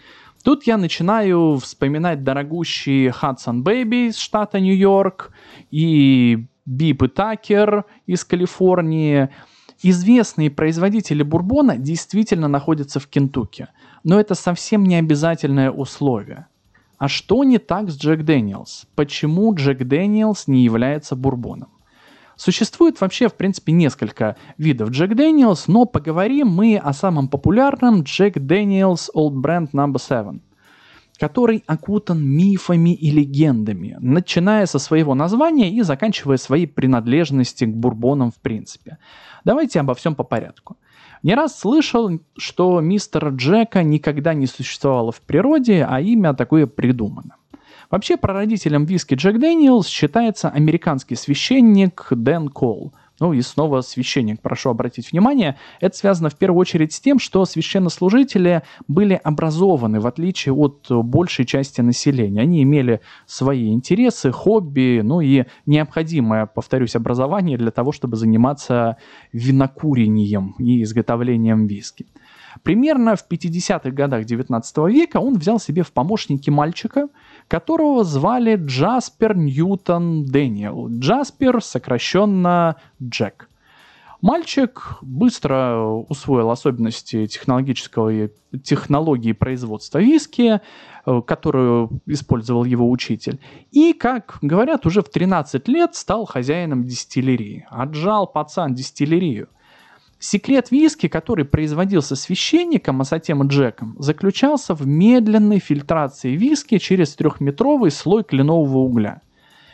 Тут 0.42 0.66
я 0.66 0.78
начинаю 0.78 1.56
вспоминать 1.56 2.24
дорогущий 2.24 3.08
Hudson 3.08 3.62
Baby 3.62 4.08
из 4.08 4.16
штата 4.16 4.58
Нью-Йорк 4.58 5.32
и 5.70 6.46
Бип 6.64 7.02
и 7.02 7.08
Такер 7.08 7.84
из 8.06 8.24
Калифорнии. 8.24 9.30
Известные 9.82 10.50
производители 10.50 11.24
бурбона 11.24 11.76
действительно 11.76 12.46
находятся 12.46 13.00
в 13.00 13.08
Кентукки, 13.08 13.66
но 14.04 14.20
это 14.20 14.36
совсем 14.36 14.84
не 14.84 14.94
обязательное 14.94 15.72
условие. 15.72 16.46
А 16.98 17.08
что 17.08 17.42
не 17.42 17.58
так 17.58 17.90
с 17.90 17.98
Jack 17.98 18.22
Daniel's? 18.22 18.86
Почему 18.94 19.52
Jack 19.54 19.78
Daniel's 19.78 20.46
не 20.46 20.62
является 20.62 21.16
бурбоном? 21.16 21.68
Существует 22.36 23.00
вообще, 23.00 23.28
в 23.28 23.34
принципе, 23.34 23.72
несколько 23.72 24.36
видов 24.56 24.90
Jack 24.90 25.14
Daniel's, 25.14 25.66
но 25.66 25.84
поговорим 25.84 26.46
мы 26.48 26.76
о 26.76 26.92
самом 26.92 27.26
популярном 27.26 28.02
Jack 28.02 28.38
Daniel's 28.38 29.10
Old 29.16 29.34
Brand 29.42 29.70
No. 29.72 29.98
7 29.98 30.38
который 31.22 31.62
окутан 31.68 32.20
мифами 32.20 32.92
и 32.92 33.12
легендами, 33.12 33.96
начиная 34.00 34.66
со 34.66 34.80
своего 34.80 35.14
названия 35.14 35.70
и 35.70 35.80
заканчивая 35.82 36.36
своей 36.36 36.66
принадлежности 36.66 37.64
к 37.64 37.68
бурбонам 37.68 38.32
в 38.32 38.40
принципе. 38.40 38.98
Давайте 39.44 39.78
обо 39.78 39.94
всем 39.94 40.16
по 40.16 40.24
порядку. 40.24 40.78
Не 41.22 41.36
раз 41.36 41.56
слышал, 41.56 42.10
что 42.36 42.80
мистера 42.80 43.30
Джека 43.30 43.84
никогда 43.84 44.34
не 44.34 44.48
существовало 44.48 45.12
в 45.12 45.20
природе, 45.20 45.86
а 45.88 46.00
имя 46.00 46.34
такое 46.34 46.66
придумано. 46.66 47.36
Вообще, 47.88 48.16
прародителем 48.16 48.84
виски 48.84 49.14
Джек 49.14 49.38
Дэниелс 49.38 49.86
считается 49.86 50.48
американский 50.48 51.14
священник 51.14 52.08
Дэн 52.10 52.48
Кол– 52.48 52.94
ну 53.22 53.32
и 53.32 53.40
снова 53.40 53.82
священник, 53.82 54.40
прошу 54.40 54.70
обратить 54.70 55.12
внимание, 55.12 55.56
это 55.78 55.96
связано 55.96 56.28
в 56.28 56.34
первую 56.34 56.60
очередь 56.60 56.92
с 56.92 56.98
тем, 56.98 57.20
что 57.20 57.44
священнослужители 57.44 58.62
были 58.88 59.14
образованы, 59.14 60.00
в 60.00 60.08
отличие 60.08 60.52
от 60.52 60.88
большей 60.90 61.44
части 61.44 61.80
населения. 61.82 62.40
Они 62.40 62.64
имели 62.64 63.00
свои 63.26 63.72
интересы, 63.72 64.32
хобби, 64.32 65.02
ну 65.04 65.20
и 65.20 65.44
необходимое, 65.66 66.46
повторюсь, 66.46 66.96
образование 66.96 67.56
для 67.56 67.70
того, 67.70 67.92
чтобы 67.92 68.16
заниматься 68.16 68.96
винокурением 69.32 70.56
и 70.58 70.82
изготовлением 70.82 71.68
виски. 71.68 72.06
Примерно 72.62 73.16
в 73.16 73.26
50-х 73.28 73.90
годах 73.90 74.24
19 74.24 74.78
века 74.88 75.18
он 75.18 75.34
взял 75.34 75.58
себе 75.58 75.82
в 75.82 75.92
помощники 75.92 76.50
мальчика, 76.50 77.08
которого 77.48 78.04
звали 78.04 78.56
Джаспер 78.56 79.36
Ньютон 79.36 80.24
Дэниел. 80.24 80.88
Джаспер, 80.90 81.62
сокращенно 81.62 82.76
Джек. 83.02 83.48
Мальчик 84.20 84.98
быстро 85.02 85.78
усвоил 86.08 86.50
особенности 86.50 87.26
технологического 87.26 88.28
технологии 88.62 89.32
производства 89.32 89.98
виски, 89.98 90.60
э, 91.04 91.22
которую 91.26 92.00
использовал 92.06 92.64
его 92.64 92.88
учитель. 92.88 93.40
И, 93.72 93.92
как 93.92 94.38
говорят, 94.40 94.86
уже 94.86 95.02
в 95.02 95.08
13 95.08 95.66
лет 95.66 95.96
стал 95.96 96.24
хозяином 96.26 96.84
дистиллерии. 96.84 97.66
Отжал 97.68 98.28
пацан 98.28 98.74
дистиллерию– 98.74 99.48
Секрет 100.24 100.70
виски, 100.70 101.08
который 101.08 101.44
производился 101.44 102.14
священником, 102.14 103.00
а 103.00 103.04
затем 103.04 103.42
и 103.42 103.48
Джеком, 103.48 103.96
заключался 103.98 104.72
в 104.72 104.86
медленной 104.86 105.58
фильтрации 105.58 106.36
виски 106.36 106.78
через 106.78 107.16
трехметровый 107.16 107.90
слой 107.90 108.22
кленового 108.22 108.78
угля. 108.78 109.20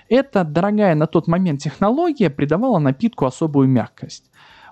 Эта 0.09 0.45
дорогая 0.45 0.95
на 0.95 1.07
тот 1.07 1.27
момент 1.27 1.61
технология 1.61 2.31
придавала 2.31 2.79
напитку 2.79 3.27
особую 3.27 3.69
мягкость. 3.69 4.28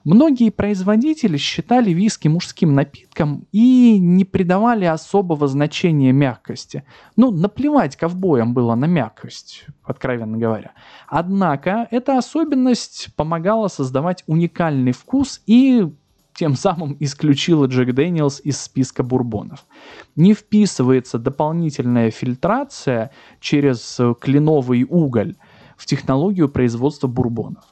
Многие 0.06 0.50
производители 0.50 1.36
считали 1.36 1.90
виски 1.90 2.28
мужским 2.28 2.74
напитком 2.74 3.48
и 3.50 3.98
не 3.98 4.24
придавали 4.24 4.84
особого 4.84 5.48
значения 5.48 6.12
мягкости. 6.12 6.84
Ну, 7.16 7.32
наплевать 7.32 7.96
ковбоям 7.96 8.54
было 8.54 8.76
на 8.76 8.84
мягкость, 8.84 9.66
откровенно 9.82 10.38
говоря. 10.38 10.74
Однако 11.08 11.88
эта 11.90 12.18
особенность 12.18 13.08
помогала 13.16 13.66
создавать 13.66 14.22
уникальный 14.28 14.92
вкус 14.92 15.42
и 15.44 15.92
тем 16.34 16.54
самым 16.54 16.96
исключила 17.00 17.66
Джек 17.66 17.92
Дэниелс 17.92 18.40
из 18.44 18.60
списка 18.60 19.02
бурбонов. 19.02 19.66
Не 20.14 20.34
вписывается 20.34 21.18
дополнительная 21.18 22.12
фильтрация 22.12 23.10
через 23.40 24.00
кленовый 24.20 24.86
уголь 24.88 25.34
в 25.76 25.84
технологию 25.84 26.48
производства 26.48 27.08
бурбонов. 27.08 27.64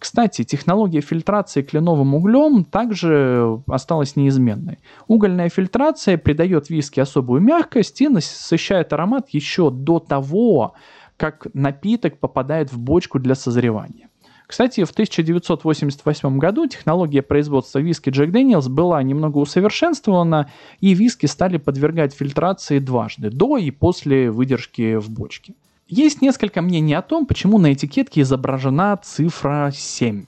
Кстати, 0.00 0.44
технология 0.44 1.02
фильтрации 1.02 1.60
кленовым 1.60 2.14
углем 2.14 2.64
также 2.64 3.60
осталась 3.66 4.16
неизменной. 4.16 4.78
Угольная 5.08 5.50
фильтрация 5.50 6.16
придает 6.16 6.70
виски 6.70 7.00
особую 7.00 7.42
мягкость 7.42 8.00
и 8.00 8.08
насыщает 8.08 8.94
аромат 8.94 9.28
еще 9.28 9.70
до 9.70 9.98
того, 9.98 10.72
как 11.18 11.48
напиток 11.52 12.18
попадает 12.18 12.72
в 12.72 12.78
бочку 12.78 13.18
для 13.18 13.34
созревания. 13.34 14.08
Кстати, 14.46 14.84
в 14.84 14.90
1988 14.90 16.38
году 16.38 16.66
технология 16.66 17.20
производства 17.20 17.78
виски 17.78 18.08
Jack 18.08 18.30
Daniel's 18.30 18.68
была 18.68 19.02
немного 19.02 19.36
усовершенствована, 19.36 20.50
и 20.80 20.94
виски 20.94 21.26
стали 21.26 21.58
подвергать 21.58 22.14
фильтрации 22.14 22.78
дважды, 22.78 23.28
до 23.28 23.58
и 23.58 23.70
после 23.70 24.30
выдержки 24.30 24.96
в 24.96 25.10
бочке. 25.10 25.54
Есть 25.90 26.22
несколько 26.22 26.62
мнений 26.62 26.94
о 26.94 27.02
том, 27.02 27.26
почему 27.26 27.58
на 27.58 27.72
этикетке 27.72 28.20
изображена 28.20 28.96
цифра 29.02 29.72
7. 29.74 30.26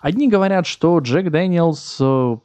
Одни 0.00 0.28
говорят, 0.28 0.66
что 0.66 0.98
Джек 0.98 1.30
Дэниелс 1.30 1.98
э, 2.00 2.36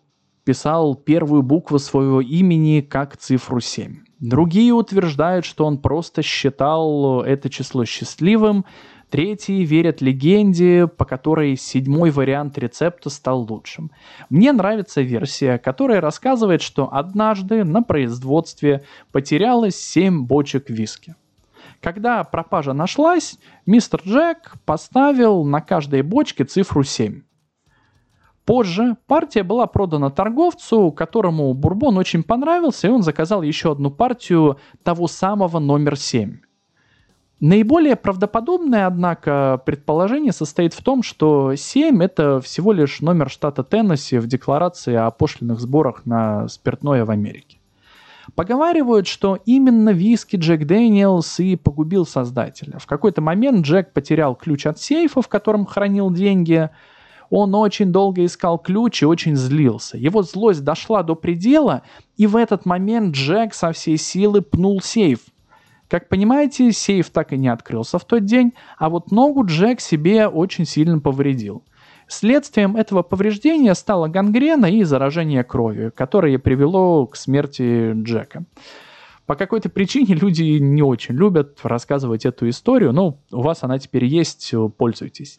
писал 0.43 0.93
первую 0.93 1.41
букву 1.41 1.79
своего 1.79 2.21
имени 2.21 2.81
как 2.81 3.17
цифру 3.17 3.59
7. 3.59 4.01
Другие 4.19 4.71
утверждают, 4.71 5.45
что 5.45 5.65
он 5.65 5.79
просто 5.79 6.21
считал 6.21 7.23
это 7.23 7.49
число 7.49 7.85
счастливым. 7.85 8.65
Третьи 9.09 9.65
верят 9.65 9.99
легенде, 9.99 10.85
по 10.85 11.05
которой 11.05 11.57
седьмой 11.57 12.11
вариант 12.11 12.55
рецепта 12.59 13.09
стал 13.09 13.47
лучшим. 13.49 13.89
Мне 14.29 14.51
нравится 14.51 15.01
версия, 15.01 15.57
которая 15.57 16.01
рассказывает, 16.01 16.61
что 16.61 16.93
однажды 16.93 17.63
на 17.63 17.81
производстве 17.81 18.83
потерялось 19.11 19.75
7 19.75 20.27
бочек 20.27 20.69
виски. 20.69 21.15
Когда 21.81 22.23
пропажа 22.23 22.73
нашлась, 22.73 23.39
мистер 23.65 24.01
Джек 24.05 24.53
поставил 24.65 25.43
на 25.43 25.61
каждой 25.61 26.03
бочке 26.03 26.43
цифру 26.43 26.83
7. 26.83 27.23
Позже 28.45 28.97
партия 29.07 29.43
была 29.43 29.65
продана 29.65 30.11
торговцу, 30.11 30.91
которому 30.91 31.53
бурбон 31.53 31.97
очень 31.97 32.23
понравился, 32.23 32.87
и 32.87 32.91
он 32.91 33.01
заказал 33.01 33.41
еще 33.41 33.71
одну 33.71 33.89
партию 33.89 34.59
того 34.83 35.07
самого 35.07 35.59
номер 35.59 35.97
7. 35.97 36.39
Наиболее 37.39 37.95
правдоподобное, 37.95 38.85
однако, 38.85 39.59
предположение 39.65 40.31
состоит 40.31 40.75
в 40.75 40.83
том, 40.83 41.01
что 41.01 41.55
7 41.55 42.03
это 42.03 42.39
всего 42.41 42.71
лишь 42.71 43.01
номер 43.01 43.31
штата 43.31 43.63
Теннесси 43.63 44.19
в 44.19 44.27
декларации 44.27 44.93
о 44.93 45.09
пошлиных 45.09 45.59
сборах 45.59 46.05
на 46.05 46.47
спиртное 46.47 47.05
в 47.05 47.09
Америке. 47.09 47.60
Поговаривают, 48.35 49.07
что 49.07 49.37
именно 49.45 49.89
виски 49.89 50.37
Jack 50.37 50.65
Daniel's 50.65 51.39
и 51.39 51.55
погубил 51.55 52.05
создателя. 52.05 52.79
В 52.79 52.85
какой-то 52.85 53.21
момент 53.21 53.65
Джек 53.65 53.91
потерял 53.91 54.35
ключ 54.35 54.65
от 54.65 54.79
сейфа, 54.79 55.21
в 55.21 55.27
котором 55.27 55.65
хранил 55.65 56.11
деньги. 56.11 56.69
Он 57.29 57.53
очень 57.55 57.91
долго 57.91 58.25
искал 58.25 58.57
ключ 58.57 59.03
и 59.03 59.05
очень 59.05 59.35
злился. 59.35 59.97
Его 59.97 60.23
злость 60.23 60.63
дошла 60.63 61.03
до 61.03 61.15
предела, 61.15 61.81
и 62.17 62.25
в 62.25 62.35
этот 62.35 62.65
момент 62.65 63.15
Джек 63.15 63.53
со 63.53 63.71
всей 63.73 63.97
силы 63.97 64.41
пнул 64.41 64.81
сейф. 64.81 65.19
Как 65.89 66.07
понимаете, 66.07 66.71
сейф 66.71 67.09
так 67.09 67.33
и 67.33 67.37
не 67.37 67.49
открылся 67.49 67.99
в 67.99 68.05
тот 68.05 68.23
день, 68.23 68.53
а 68.77 68.89
вот 68.89 69.11
ногу 69.11 69.45
Джек 69.45 69.81
себе 69.81 70.27
очень 70.27 70.65
сильно 70.65 70.99
повредил. 70.99 71.63
Следствием 72.11 72.75
этого 72.75 73.03
повреждения 73.03 73.73
стала 73.73 74.09
гангрена 74.09 74.65
и 74.65 74.83
заражение 74.83 75.45
кровью, 75.45 75.93
которое 75.95 76.37
привело 76.39 77.07
к 77.07 77.15
смерти 77.15 77.93
Джека. 77.93 78.43
По 79.25 79.35
какой-то 79.35 79.69
причине 79.69 80.15
люди 80.15 80.43
не 80.43 80.81
очень 80.81 81.15
любят 81.15 81.59
рассказывать 81.63 82.25
эту 82.25 82.49
историю, 82.49 82.91
но 82.91 83.17
у 83.31 83.41
вас 83.41 83.63
она 83.63 83.79
теперь 83.79 84.03
есть, 84.03 84.53
пользуйтесь. 84.77 85.37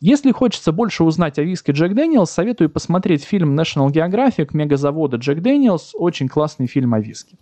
Если 0.00 0.32
хочется 0.32 0.72
больше 0.72 1.04
узнать 1.04 1.38
о 1.38 1.42
виске 1.42 1.72
Jack 1.72 1.92
Daniel's, 1.92 2.30
советую 2.30 2.70
посмотреть 2.70 3.22
фильм 3.22 3.54
National 3.58 3.90
Geographic 3.90 4.48
«Мегазавода 4.54 5.18
Jack 5.18 5.40
Daniel's». 5.40 5.90
Очень 5.92 6.28
классный 6.28 6.68
фильм 6.68 6.94
о 6.94 7.00
виске. 7.00 7.36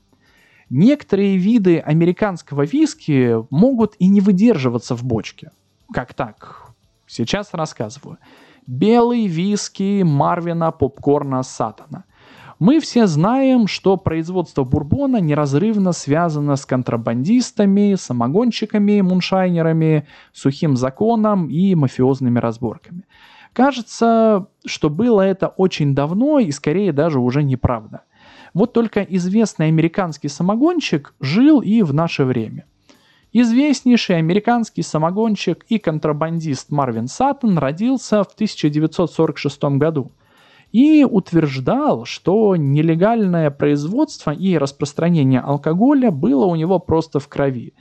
Некоторые 0.71 1.37
виды 1.37 1.79
американского 1.79 2.63
виски 2.63 3.37
могут 3.51 3.95
и 4.01 4.09
не 4.09 4.21
выдерживаться 4.21 4.97
в 4.97 5.05
бочке. 5.05 5.53
Как 5.93 6.15
так? 6.15 6.73
Сейчас 7.07 7.51
рассказываю. 7.53 8.19
Белый 8.67 9.27
виски 9.27 10.03
Марвина 10.03 10.71
Попкорна 10.71 11.43
Сатана. 11.43 12.05
Мы 12.61 12.79
все 12.79 13.09
знаем, 13.09 13.67
что 13.67 13.97
производство 13.97 14.63
бурбона 14.63 15.17
неразрывно 15.17 15.91
связано 15.91 16.55
с 16.55 16.65
контрабандистами, 16.65 17.97
самогонщиками, 17.97 19.01
муншайнерами, 19.01 20.07
сухим 20.33 20.77
законом 20.77 21.49
и 21.49 21.75
мафиозными 21.75 22.39
разборками. 22.39 23.03
Кажется, 23.53 24.47
что 24.65 24.91
было 24.91 25.23
это 25.23 25.49
очень 25.49 25.95
давно 25.95 26.39
и 26.39 26.53
скорее 26.53 26.93
даже 26.93 27.19
уже 27.19 27.43
неправда. 27.43 28.03
Вот 28.55 28.73
только 28.73 29.03
известный 29.03 29.67
американский 29.67 30.29
самогонщик 30.29 31.15
жил 31.19 31.61
и 31.63 31.83
в 31.83 31.93
наше 31.93 32.25
время. 32.25 32.67
Известнейший 33.35 34.19
американский 34.19 34.83
самогонщик 34.83 35.65
и 35.71 35.79
контрабандист 35.79 36.71
Марвин 36.71 37.09
Саттон 37.09 37.57
родился 37.57 38.25
в 38.25 38.35
1946 38.35 39.65
году 39.79 40.13
и 40.71 41.05
утверждал, 41.05 42.05
что 42.05 42.57
нелегальное 42.57 43.51
производство 43.51 44.33
и 44.33 44.59
распространение 44.59 45.41
алкоголя 45.41 46.11
было 46.11 46.45
у 46.45 46.57
него 46.57 46.79
просто 46.79 47.21
в 47.21 47.29
крови, 47.29 47.73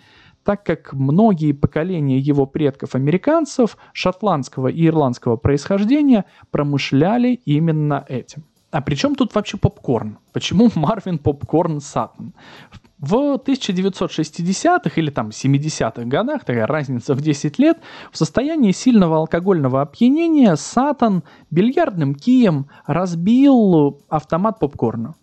так 0.45 0.63
как 0.63 0.93
многие 0.93 1.51
поколения 1.51 2.17
его 2.17 2.45
предков-американцев 2.45 3.77
шотландского 3.91 4.69
и 4.69 4.87
ирландского 4.87 5.35
происхождения 5.35 6.23
промышляли 6.51 7.41
именно 7.43 8.05
этим. 8.07 8.45
А 8.71 8.79
при 8.79 8.95
чем 8.95 9.15
тут 9.15 9.35
вообще 9.35 9.57
попкорн? 9.57 10.17
Почему 10.31 10.69
Марвин 10.75 11.17
Попкорн 11.17 11.81
Саттон? 11.81 12.33
В 13.01 13.41
1960-х 13.43 14.91
или 14.95 15.09
там 15.09 15.29
70-х 15.29 16.03
годах, 16.03 16.45
такая 16.45 16.67
разница 16.67 17.15
в 17.15 17.21
10 17.21 17.57
лет, 17.57 17.79
в 18.11 18.17
состоянии 18.17 18.71
сильного 18.71 19.17
алкогольного 19.17 19.81
опьянения 19.81 20.55
Сатан 20.55 21.23
бильярдным 21.49 22.13
кием 22.13 22.67
разбил 22.85 24.03
автомат 24.07 24.59
попкорна. 24.59 25.15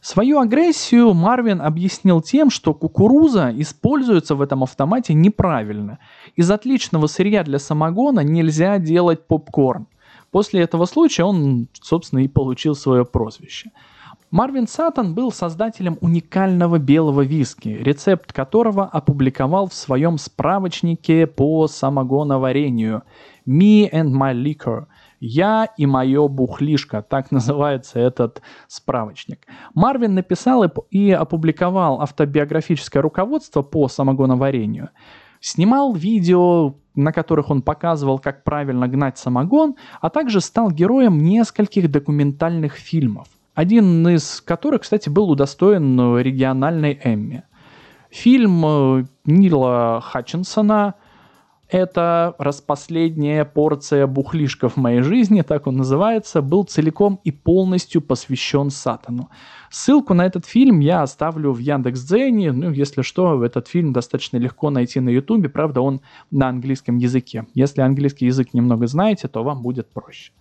Свою 0.00 0.40
агрессию 0.40 1.14
Марвин 1.14 1.62
объяснил 1.62 2.22
тем, 2.22 2.50
что 2.50 2.74
кукуруза 2.74 3.52
используется 3.54 4.34
в 4.34 4.42
этом 4.42 4.64
автомате 4.64 5.14
неправильно. 5.14 6.00
Из 6.34 6.50
отличного 6.50 7.06
сырья 7.06 7.44
для 7.44 7.60
самогона 7.60 8.18
нельзя 8.20 8.80
делать 8.80 9.28
попкорн. 9.28 9.86
После 10.32 10.62
этого 10.62 10.86
случая 10.86 11.22
он, 11.22 11.68
собственно, 11.80 12.18
и 12.18 12.26
получил 12.26 12.74
свое 12.74 13.04
прозвище. 13.04 13.70
Марвин 14.32 14.66
Саттон 14.66 15.14
был 15.14 15.30
создателем 15.30 15.98
уникального 16.00 16.78
белого 16.78 17.20
виски, 17.20 17.68
рецепт 17.68 18.32
которого 18.32 18.86
опубликовал 18.86 19.68
в 19.68 19.74
своем 19.74 20.16
справочнике 20.16 21.26
по 21.26 21.68
самогоноварению. 21.68 23.02
«Me 23.46 23.92
and 23.92 24.10
my 24.10 24.32
liquor» 24.32 24.86
«Я 25.20 25.68
и 25.76 25.84
мое 25.84 26.28
бухлишко», 26.28 27.02
так 27.02 27.30
называется 27.30 27.98
этот 27.98 28.40
справочник. 28.68 29.46
Марвин 29.74 30.14
написал 30.14 30.64
и 30.90 31.10
опубликовал 31.10 32.00
автобиографическое 32.00 33.02
руководство 33.02 33.60
по 33.60 33.86
самогоноварению– 33.86 34.88
снимал 35.42 35.92
видео, 35.92 36.76
на 36.94 37.12
которых 37.12 37.50
он 37.50 37.60
показывал, 37.60 38.18
как 38.18 38.44
правильно 38.44 38.88
гнать 38.88 39.18
самогон, 39.18 39.74
а 40.00 40.08
также 40.08 40.40
стал 40.40 40.70
героем 40.70 41.18
нескольких 41.18 41.90
документальных 41.90 42.74
фильмов, 42.74 43.26
один 43.54 44.06
из 44.08 44.40
которых, 44.40 44.82
кстати, 44.82 45.08
был 45.08 45.30
удостоен 45.30 46.18
региональной 46.18 47.00
Эмми. 47.02 47.44
Фильм 48.10 48.64
э, 48.64 49.04
Нила 49.24 50.00
Хатчинсона 50.02 50.94
это 51.72 52.34
распоследняя 52.38 53.46
порция 53.46 54.06
бухлишка 54.06 54.68
в 54.68 54.76
моей 54.76 55.00
жизни, 55.00 55.40
так 55.40 55.66
он 55.66 55.76
называется, 55.76 56.42
был 56.42 56.64
целиком 56.64 57.18
и 57.24 57.30
полностью 57.30 58.02
посвящен 58.02 58.68
Сатану. 58.68 59.30
Ссылку 59.70 60.12
на 60.12 60.26
этот 60.26 60.44
фильм 60.44 60.80
я 60.80 61.00
оставлю 61.00 61.52
в 61.52 61.58
Яндекс.Дзене, 61.58 62.52
ну, 62.52 62.70
если 62.70 63.00
что, 63.00 63.42
этот 63.42 63.68
фильм 63.68 63.94
достаточно 63.94 64.36
легко 64.36 64.68
найти 64.68 65.00
на 65.00 65.08
Ютубе, 65.08 65.48
правда, 65.48 65.80
он 65.80 66.02
на 66.30 66.48
английском 66.48 66.98
языке. 66.98 67.46
Если 67.54 67.80
английский 67.80 68.26
язык 68.26 68.52
немного 68.52 68.86
знаете, 68.86 69.28
то 69.28 69.42
вам 69.42 69.62
будет 69.62 69.90
проще. 69.90 70.32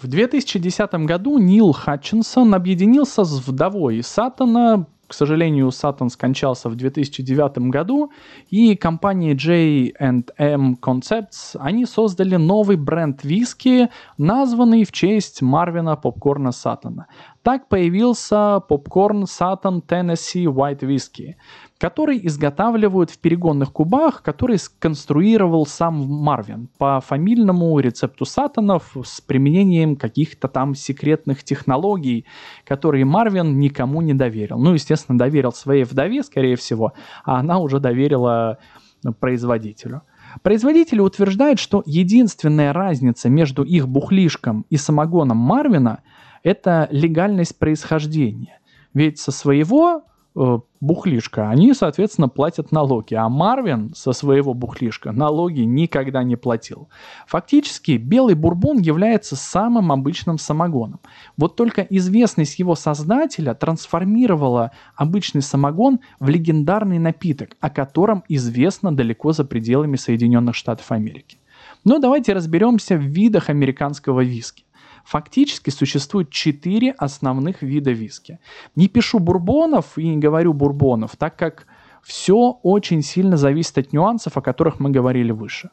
В 0.00 0.08
2010 0.08 0.92
году 1.06 1.38
Нил 1.38 1.72
Хатчинсон 1.72 2.54
объединился 2.54 3.24
с 3.24 3.46
вдовой 3.46 4.02
Сатана, 4.02 4.86
к 5.06 5.14
сожалению, 5.14 5.70
Сатан 5.70 6.10
скончался 6.10 6.68
в 6.68 6.76
2009 6.76 7.70
году, 7.70 8.10
и 8.50 8.74
компания 8.74 9.34
J&M 9.34 10.78
Concepts, 10.80 11.56
они 11.60 11.86
создали 11.86 12.36
новый 12.36 12.76
бренд 12.76 13.22
виски, 13.22 13.90
названный 14.18 14.84
в 14.84 14.92
честь 14.92 15.42
Марвина 15.42 15.96
Попкорна 15.96 16.52
Сатана. 16.52 17.06
Так 17.42 17.68
появился 17.68 18.60
попкорн 18.60 19.24
Satan 19.24 19.82
Tennessee 19.86 20.46
White 20.46 20.80
Whiskey, 20.80 21.34
который 21.78 22.20
изготавливают 22.26 23.10
в 23.10 23.18
перегонных 23.18 23.72
кубах, 23.72 24.22
который 24.22 24.58
сконструировал 24.58 25.66
сам 25.66 26.06
Марвин 26.06 26.68
по 26.78 27.00
фамильному 27.00 27.78
рецепту 27.80 28.24
Сатанов 28.24 28.96
с 29.04 29.20
применением 29.20 29.96
каких-то 29.96 30.48
там 30.48 30.74
секретных 30.74 31.42
технологий, 31.42 32.26
которые 32.64 33.04
Марвин 33.04 33.58
никому 33.58 34.02
не 34.02 34.14
доверил. 34.14 34.58
Ну, 34.58 34.74
естественно, 34.74 35.18
доверил 35.18 35.52
своей 35.52 35.84
вдове, 35.84 36.22
скорее 36.22 36.56
всего, 36.56 36.92
а 37.24 37.40
она 37.40 37.58
уже 37.58 37.80
доверила 37.80 38.58
ну, 39.02 39.12
производителю. 39.12 40.02
Производители 40.42 41.00
утверждают, 41.00 41.58
что 41.58 41.82
единственная 41.86 42.72
разница 42.72 43.28
между 43.28 43.62
их 43.62 43.88
бухлишком 43.88 44.64
и 44.70 44.76
самогоном 44.76 45.36
Марвина– 45.36 46.02
это 46.42 46.88
легальность 46.90 47.58
происхождения. 47.58 48.60
Ведь 48.92 49.18
со 49.18 49.32
своего 49.32 50.04
бухлишка 50.34 51.48
они, 51.48 51.74
соответственно, 51.74 52.28
платят 52.28 52.72
налоги, 52.72 53.14
а 53.14 53.28
Марвин 53.28 53.94
со 53.94 54.12
своего 54.12 54.52
бухлишка 54.52 55.12
налоги 55.12 55.60
никогда 55.60 56.24
не 56.24 56.36
платил. 56.36 56.88
Фактически, 57.26 57.92
белый 57.92 58.34
бурбон 58.34 58.78
является 58.78 59.36
самым 59.36 59.92
обычным 59.92 60.38
самогоном. 60.38 61.00
Вот 61.36 61.54
только 61.54 61.82
известность 61.82 62.58
его 62.58 62.74
создателя 62.74 63.54
трансформировала 63.54 64.72
обычный 64.96 65.42
самогон 65.42 66.00
в 66.18 66.28
легендарный 66.28 66.98
напиток, 66.98 67.56
о 67.60 67.70
котором 67.70 68.24
известно 68.28 68.94
далеко 68.94 69.32
за 69.32 69.44
пределами 69.44 69.96
Соединенных 69.96 70.56
Штатов 70.56 70.90
Америки. 70.90 71.38
Но 71.84 71.98
давайте 71.98 72.32
разберемся 72.32 72.96
в 72.96 73.02
видах 73.02 73.50
американского 73.50 74.22
виски. 74.22 74.64
Фактически 75.04 75.70
существует 75.70 76.30
четыре 76.30 76.92
основных 76.92 77.62
вида 77.62 77.92
виски. 77.92 78.38
Не 78.74 78.88
пишу 78.88 79.18
бурбонов 79.18 79.98
и 79.98 80.08
не 80.08 80.16
говорю 80.16 80.54
бурбонов, 80.54 81.16
так 81.16 81.36
как 81.36 81.66
все 82.02 82.58
очень 82.62 83.02
сильно 83.02 83.36
зависит 83.36 83.78
от 83.78 83.92
нюансов, 83.92 84.36
о 84.36 84.42
которых 84.42 84.80
мы 84.80 84.90
говорили 84.90 85.30
выше. 85.30 85.70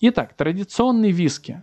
Итак, 0.00 0.34
традиционный 0.34 1.12
виски. 1.12 1.62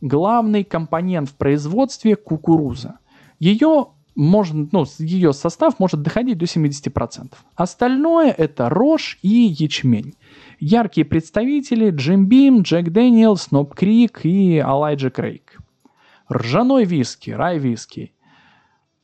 Главный 0.00 0.62
компонент 0.62 1.28
в 1.28 1.34
производстве– 1.34 2.14
кукуруза. 2.16 2.98
Ее 3.40 3.88
может, 4.14 4.72
ну, 4.72 4.84
ее 4.98 5.32
состав 5.32 5.80
может 5.80 6.02
доходить 6.02 6.38
до 6.38 6.44
70%. 6.44 7.32
Остальное 7.56 8.30
это 8.30 8.68
рожь 8.68 9.18
и 9.22 9.28
ячмень. 9.28 10.14
Яркие 10.60 11.04
представители 11.04 11.90
Джим 11.90 12.26
Бим, 12.26 12.62
Джек 12.62 12.90
Дэниел, 12.90 13.36
Сноб 13.36 13.74
Крик 13.74 14.24
и 14.24 14.58
Алайджа 14.58 15.10
Крейг 15.10 15.58
ржаной 16.32 16.84
виски, 16.84 17.30
рай-виски. 17.30 18.12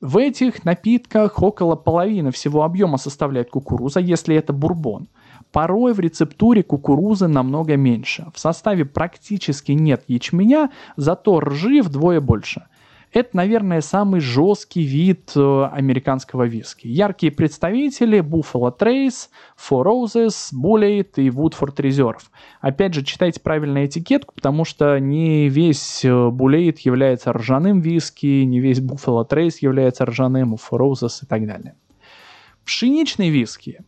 В 0.00 0.18
этих 0.18 0.64
напитках 0.64 1.42
около 1.42 1.76
половины 1.76 2.30
всего 2.30 2.62
объема 2.62 2.98
составляет 2.98 3.50
кукуруза, 3.50 4.00
если 4.00 4.36
это 4.36 4.52
бурбон. 4.52 5.08
Порой 5.50 5.94
в 5.94 6.00
рецептуре 6.00 6.62
кукурузы 6.62 7.26
намного 7.26 7.76
меньше. 7.76 8.26
В 8.34 8.38
составе 8.38 8.84
практически 8.84 9.72
нет 9.72 10.04
ячменя, 10.08 10.70
зато 10.96 11.40
ржи 11.40 11.80
вдвое 11.80 12.20
больше. 12.20 12.66
Это, 13.14 13.36
наверное, 13.36 13.80
самый 13.80 14.18
жесткий 14.18 14.82
вид 14.82 15.30
э, 15.36 15.68
американского 15.72 16.48
виски. 16.48 16.88
Яркие 16.88 17.30
представители 17.30 18.18
Buffalo 18.18 18.76
Trace, 18.76 19.28
Four 19.56 19.84
Roses, 19.84 20.52
Bullet 20.52 21.10
и 21.18 21.28
Woodford 21.28 21.76
Reserve. 21.76 22.22
Опять 22.60 22.94
же, 22.94 23.04
читайте 23.04 23.38
правильно 23.40 23.86
этикетку, 23.86 24.34
потому 24.34 24.64
что 24.64 24.98
не 24.98 25.48
весь 25.48 26.04
Bullet 26.04 26.76
является 26.82 27.32
ржаным 27.32 27.80
виски, 27.80 28.42
не 28.42 28.58
весь 28.58 28.80
Buffalo 28.80 29.24
Trace 29.26 29.58
является 29.60 30.04
ржаным, 30.04 30.54
Four 30.54 30.80
Roses 30.80 31.22
и 31.22 31.26
так 31.26 31.46
далее. 31.46 31.76
Пшеничные 32.64 33.30
виски 33.30 33.78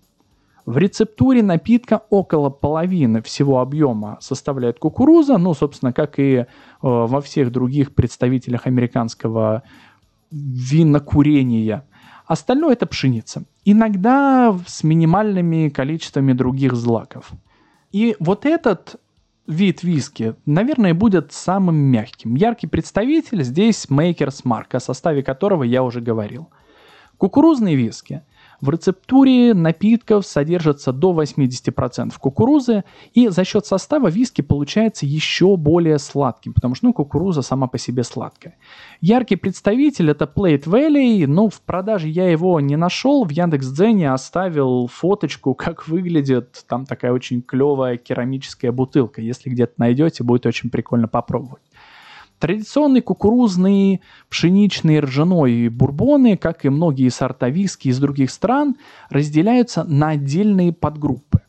в 0.66 0.76
рецептуре 0.78 1.44
напитка 1.44 2.02
около 2.10 2.50
половины 2.50 3.22
всего 3.22 3.60
объема 3.60 4.18
составляет 4.20 4.80
кукуруза, 4.80 5.38
ну, 5.38 5.54
собственно, 5.54 5.92
как 5.92 6.18
и 6.18 6.34
э, 6.34 6.46
во 6.80 7.20
всех 7.20 7.52
других 7.52 7.94
представителях 7.94 8.66
американского 8.66 9.62
винокурения. 10.32 11.86
Остальное 12.26 12.72
это 12.72 12.86
пшеница. 12.86 13.44
Иногда 13.64 14.58
с 14.66 14.82
минимальными 14.82 15.68
количествами 15.68 16.32
других 16.32 16.74
злаков. 16.74 17.30
И 17.92 18.16
вот 18.18 18.44
этот 18.44 18.96
вид 19.46 19.84
виски, 19.84 20.34
наверное, 20.46 20.94
будет 20.94 21.32
самым 21.32 21.76
мягким. 21.76 22.34
Яркий 22.34 22.66
представитель 22.66 23.44
здесь 23.44 23.86
Maker's 23.88 24.42
Mark, 24.44 24.66
о 24.72 24.80
составе 24.80 25.22
которого 25.22 25.62
я 25.62 25.84
уже 25.84 26.00
говорил. 26.00 26.48
Кукурузные 27.18 27.76
виски– 27.76 28.22
в 28.60 28.70
рецептуре 28.70 29.54
напитков 29.54 30.26
содержится 30.26 30.92
до 30.92 31.12
80% 31.12 32.12
кукурузы, 32.18 32.84
и 33.12 33.28
за 33.28 33.44
счет 33.44 33.66
состава 33.66 34.08
виски 34.08 34.42
получается 34.42 35.06
еще 35.06 35.56
более 35.56 35.98
сладким, 35.98 36.52
потому 36.52 36.74
что 36.74 36.86
ну, 36.86 36.92
кукуруза 36.92 37.42
сама 37.42 37.66
по 37.66 37.78
себе 37.78 38.04
сладкая. 38.04 38.56
Яркий 39.00 39.36
представитель 39.36 40.10
это 40.10 40.24
Plate 40.24 40.64
Valley, 40.64 41.26
но 41.26 41.48
в 41.48 41.60
продаже 41.60 42.08
я 42.08 42.28
его 42.30 42.60
не 42.60 42.76
нашел, 42.76 43.24
в 43.24 43.30
Яндекс.Дзене 43.30 44.12
оставил 44.12 44.86
фоточку, 44.86 45.54
как 45.54 45.88
выглядит 45.88 46.64
там 46.68 46.86
такая 46.86 47.12
очень 47.12 47.42
клевая 47.42 47.96
керамическая 47.96 48.72
бутылка. 48.72 49.20
Если 49.20 49.50
где-то 49.50 49.74
найдете, 49.78 50.24
будет 50.24 50.46
очень 50.46 50.70
прикольно 50.70 51.08
попробовать. 51.08 51.62
Традиционные 52.38 53.02
кукурузные, 53.02 54.00
пшеничные, 54.28 55.00
ржаной 55.00 55.68
бурбоны, 55.68 56.36
как 56.36 56.64
и 56.64 56.68
многие 56.68 57.08
сорта 57.08 57.48
виски 57.48 57.88
из 57.88 57.98
других 57.98 58.30
стран, 58.30 58.76
разделяются 59.08 59.84
на 59.84 60.10
отдельные 60.10 60.72
подгруппы. 60.72 61.40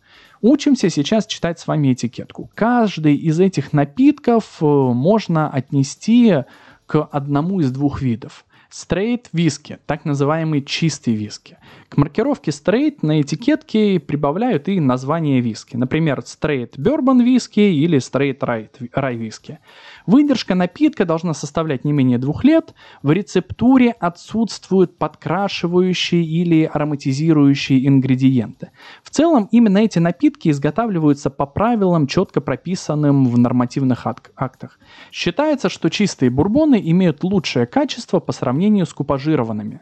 Учимся 0.42 0.90
сейчас 0.90 1.26
читать 1.26 1.60
с 1.60 1.68
вами 1.68 1.94
этикетку. 1.94 2.50
Каждый 2.54 3.16
из 3.16 3.40
этих 3.40 3.74
напитков 3.74 4.58
э, 4.62 4.66
можно 4.66 5.50
отнести 5.50 6.44
к 6.86 7.04
одному 7.12 7.60
из 7.60 7.72
двух 7.72 8.02
видов. 8.02 8.46
Straight 8.72 9.28
виски, 9.32 9.80
так 9.86 10.04
называемый 10.04 10.62
чистый 10.62 11.16
виски. 11.16 11.58
К 11.88 11.98
маркировке 11.98 12.52
straight 12.52 12.98
на 13.02 13.22
этикетке 13.22 14.00
прибавляют 14.00 14.68
и 14.68 14.80
название 14.80 15.40
виски. 15.40 15.78
Например, 15.78 16.20
straight 16.20 16.78
bourbon 16.78 17.24
виски 17.24 17.62
или 17.62 17.98
straight 17.98 18.40
rye 18.40 19.16
виски. 19.16 19.60
Выдержка 20.08 20.56
напитка 20.56 21.04
должна 21.04 21.34
составлять 21.34 21.84
не 21.84 21.92
менее 21.92 22.18
двух 22.18 22.46
лет. 22.46 22.74
В 23.04 23.12
рецептуре 23.12 23.92
отсутствуют 23.92 24.98
подкрашивающие 24.98 26.24
или 26.24 26.64
ароматизирующие 26.64 27.86
ингредиенты. 27.86 28.72
В 29.04 29.10
целом, 29.10 29.50
именно 29.52 29.80
эти 29.80 30.00
напитки 30.00 30.48
изготавливаются 30.48 31.30
по 31.30 31.46
правилам, 31.46 32.08
четко 32.08 32.40
прописанным 32.40 33.28
в 33.28 33.38
нормативных 33.38 34.08
актах. 34.08 34.80
Считается, 35.12 35.68
что 35.68 35.90
чистые 35.90 36.30
бурбоны 36.30 36.82
имеют 36.84 37.26
лучшее 37.26 37.66
качество 37.66 38.22
по 38.22 38.32
сравнению 38.32 38.86
с 38.86 38.94
купажированными. 38.94 39.82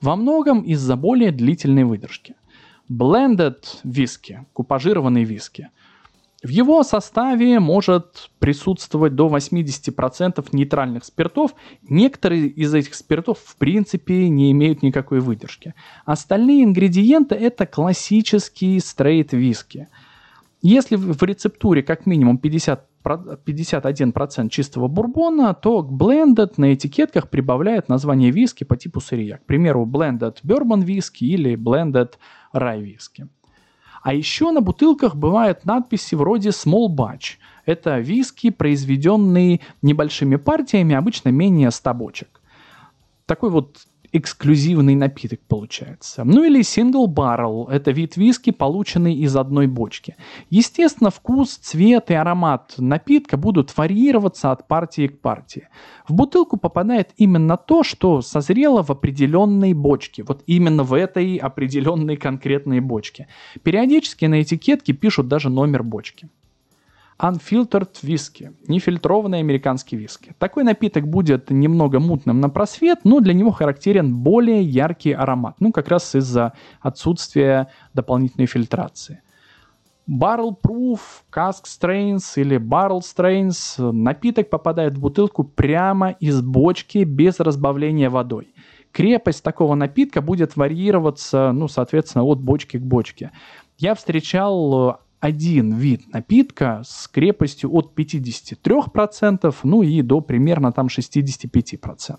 Во 0.00 0.16
многом 0.16 0.62
из-за 0.62 0.96
более 0.96 1.30
длительной 1.30 1.84
выдержки. 1.84 2.36
Blended 2.90 3.64
виски, 3.84 4.46
купажированные 4.54 5.24
виски– 5.24 5.68
в 6.42 6.50
его 6.50 6.84
составе 6.84 7.58
может 7.58 8.30
присутствовать 8.38 9.16
до 9.16 9.26
80% 9.28 10.48
нейтральных 10.52 11.04
спиртов. 11.04 11.52
Некоторые 11.82 12.46
из 12.46 12.72
этих 12.72 12.94
спиртов 12.94 13.38
в 13.44 13.56
принципе 13.56 14.28
не 14.28 14.52
имеют 14.52 14.82
никакой 14.82 15.18
выдержки. 15.18 15.74
Остальные 16.04 16.62
ингредиенты 16.62 17.34
это 17.34 17.66
классические 17.66 18.80
стрейт 18.80 19.32
виски. 19.32 19.88
Если 20.62 20.96
в 20.96 21.20
рецептуре 21.22 21.82
как 21.82 22.06
минимум 22.06 22.38
50 22.38 22.86
51% 23.04 24.48
чистого 24.50 24.88
бурбона, 24.88 25.54
то 25.54 25.82
к 25.82 25.90
blended 25.90 26.54
на 26.56 26.74
этикетках 26.74 27.30
прибавляют 27.30 27.88
название 27.88 28.30
виски 28.30 28.64
по 28.64 28.76
типу 28.76 29.00
сырья. 29.00 29.38
К 29.38 29.46
примеру, 29.46 29.86
blended 29.86 30.36
bourbon 30.44 30.84
виски 30.84 31.24
или 31.24 31.56
blended 31.56 32.14
rye 32.52 32.82
виски. 32.82 33.28
А 34.02 34.14
еще 34.14 34.50
на 34.52 34.60
бутылках 34.60 35.16
бывают 35.16 35.64
надписи 35.64 36.14
вроде 36.14 36.50
small 36.50 36.88
batch. 36.88 37.36
Это 37.66 37.98
виски, 37.98 38.50
произведенные 38.50 39.60
небольшими 39.82 40.36
партиями, 40.36 40.94
обычно 40.94 41.30
менее 41.30 41.70
100 41.70 41.94
бочек. 41.94 42.40
Такой 43.26 43.50
вот 43.50 43.87
эксклюзивный 44.12 44.94
напиток 44.94 45.40
получается. 45.48 46.24
Ну 46.24 46.44
или 46.44 46.60
single 46.60 47.06
barrel– 47.06 47.68
это 47.70 47.90
вид 47.90 48.16
виски, 48.16 48.50
полученный 48.50 49.14
из 49.14 49.36
одной 49.36 49.66
бочки. 49.66 50.16
Естественно, 50.50 51.10
вкус, 51.10 51.56
цвет 51.56 52.10
и 52.10 52.14
аромат 52.14 52.74
напитка 52.78 53.36
будут 53.36 53.76
варьироваться 53.76 54.50
от 54.50 54.66
партии 54.66 55.08
к 55.08 55.20
партии. 55.20 55.68
В 56.08 56.14
бутылку 56.14 56.56
попадает 56.56 57.10
именно 57.16 57.56
то, 57.56 57.82
что 57.82 58.22
созрело 58.22 58.82
в 58.82 58.90
определенной 58.90 59.74
бочке. 59.74 60.22
Вот 60.22 60.42
именно 60.46 60.82
в 60.82 60.94
этой 60.94 61.36
определенной 61.36 62.16
конкретной 62.16 62.80
бочке. 62.80 63.28
Периодически 63.62 64.24
на 64.24 64.42
этикетке 64.42 64.92
пишут 64.92 65.28
даже 65.28 65.50
номер 65.50 65.82
бочки. 65.82 66.28
Unfiltered 67.20 67.96
виски, 68.02 68.52
нефильтрованный 68.68 69.40
американский 69.40 69.96
виски. 69.96 70.34
Такой 70.38 70.62
напиток 70.62 71.08
будет 71.08 71.50
немного 71.50 71.98
мутным 71.98 72.40
на 72.40 72.48
просвет, 72.48 73.00
но 73.02 73.18
для 73.18 73.34
него 73.34 73.50
характерен 73.50 74.14
более 74.14 74.62
яркий 74.62 75.12
аромат, 75.12 75.56
ну 75.58 75.72
как 75.72 75.88
раз 75.88 76.14
из-за 76.14 76.52
отсутствия 76.80 77.68
дополнительной 77.92 78.46
фильтрации. 78.46 79.20
Barrel 80.08 80.56
Proof, 80.62 81.00
Cask 81.30 81.64
Strains 81.64 82.22
или 82.36 82.56
Barrel 82.56 83.00
Strains 83.00 83.92
напиток 83.92 84.48
попадает 84.48 84.94
в 84.94 85.00
бутылку 85.00 85.42
прямо 85.42 86.10
из 86.10 86.40
бочки 86.40 86.98
без 86.98 87.40
разбавления 87.40 88.08
водой. 88.08 88.54
Крепость 88.92 89.42
такого 89.42 89.74
напитка 89.74 90.22
будет 90.22 90.56
варьироваться, 90.56 91.52
ну, 91.52 91.68
соответственно, 91.68 92.24
от 92.24 92.40
бочки 92.40 92.78
к 92.78 92.82
бочке. 92.82 93.32
Я 93.76 93.94
встречал 93.94 95.00
один 95.20 95.74
вид 95.74 96.12
напитка 96.12 96.82
с 96.84 97.08
крепостью 97.08 97.74
от 97.74 97.92
53%, 97.98 99.54
ну 99.62 99.82
и 99.82 100.02
до 100.02 100.20
примерно 100.20 100.72
там 100.72 100.86
65%. 100.86 102.18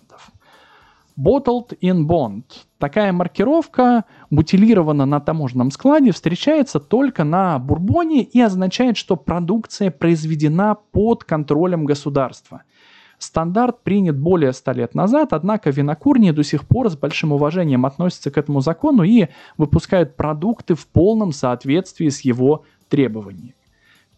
Bottled 1.18 1.78
in 1.82 2.08
Bond. 2.08 2.44
Такая 2.78 3.12
маркировка 3.12 4.06
бутилирована 4.30 5.06
на 5.06 5.20
таможенном 5.20 5.70
складе, 5.70 6.14
встречается 6.14 6.80
только 6.80 7.26
на 7.26 7.60
бурбоне 7.60 8.24
и 8.24 8.40
означает, 8.40 8.96
что 8.96 9.18
продукция 9.18 9.92
произведена 9.92 10.76
под 10.76 11.26
контролем 11.26 11.84
государства. 11.84 12.64
Стандарт 13.18 13.84
принят 13.84 14.18
более 14.18 14.54
100 14.54 14.72
лет 14.72 14.96
назад, 14.96 15.34
однако 15.34 15.72
винокурни 15.72 16.32
до 16.32 16.42
сих 16.42 16.66
пор 16.66 16.90
с 16.90 16.96
большим 16.96 17.34
уважением 17.34 17.86
относятся 17.86 18.32
к 18.32 18.38
этому 18.38 18.62
закону 18.62 19.04
и 19.04 19.28
выпускают 19.58 20.16
продукты 20.16 20.74
в 20.74 20.88
полном 20.88 21.34
соответствии 21.34 22.08
с 22.08 22.22
его 22.22 22.64
требований. 22.90 23.56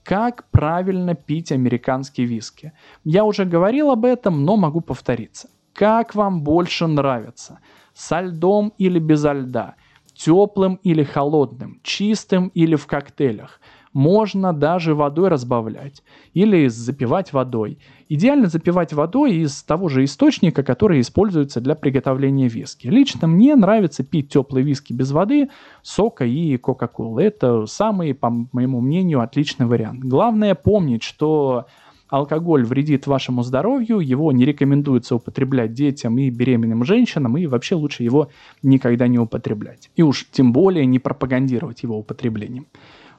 Как 0.03 0.49
правильно 0.51 1.13
пить 1.13 1.51
американский 1.51 2.25
виски? 2.25 2.73
Я 3.03 3.23
уже 3.23 3.45
говорил 3.45 3.91
об 3.91 4.05
этом, 4.05 4.43
но 4.43 4.57
могу 4.57 4.81
повториться. 4.81 5.49
Как 5.73 6.15
вам 6.15 6.41
больше 6.41 6.87
нравится? 6.87 7.59
Со 7.93 8.21
льдом 8.21 8.73
или 8.77 8.99
без 8.99 9.23
льда? 9.23 9.75
Теплым 10.13 10.79
или 10.83 11.03
холодным? 11.03 11.79
Чистым 11.83 12.47
или 12.49 12.75
в 12.75 12.87
коктейлях? 12.87 13.61
Можно 13.93 14.53
даже 14.53 14.95
водой 14.95 15.27
разбавлять 15.27 16.01
или 16.33 16.67
запивать 16.67 17.33
водой. 17.33 17.77
Идеально 18.07 18.47
запивать 18.47 18.93
водой 18.93 19.35
из 19.35 19.63
того 19.63 19.89
же 19.89 20.03
источника, 20.03 20.63
который 20.63 21.01
используется 21.01 21.59
для 21.59 21.75
приготовления 21.75 22.47
виски. 22.47 22.87
Лично 22.87 23.27
мне 23.27 23.55
нравится 23.55 24.03
пить 24.03 24.29
теплый 24.29 24.63
виски 24.63 24.93
без 24.93 25.11
воды, 25.11 25.49
сока 25.81 26.25
и 26.25 26.55
кока-колы. 26.57 27.23
Это 27.23 27.65
самый, 27.65 28.13
по 28.13 28.29
моему 28.51 28.79
мнению, 28.79 29.21
отличный 29.21 29.65
вариант. 29.65 30.01
Главное 30.03 30.55
помнить, 30.55 31.03
что 31.03 31.65
алкоголь 32.11 32.65
вредит 32.65 33.07
вашему 33.07 33.41
здоровью, 33.41 33.99
его 33.99 34.31
не 34.31 34.45
рекомендуется 34.45 35.15
употреблять 35.15 35.73
детям 35.73 36.17
и 36.17 36.29
беременным 36.29 36.83
женщинам, 36.83 37.37
и 37.37 37.47
вообще 37.47 37.75
лучше 37.75 38.03
его 38.03 38.29
никогда 38.61 39.07
не 39.07 39.17
употреблять. 39.17 39.89
И 39.95 40.03
уж 40.03 40.27
тем 40.31 40.53
более 40.53 40.85
не 40.85 40.99
пропагандировать 40.99 41.83
его 41.83 41.97
употреблением. 41.97 42.67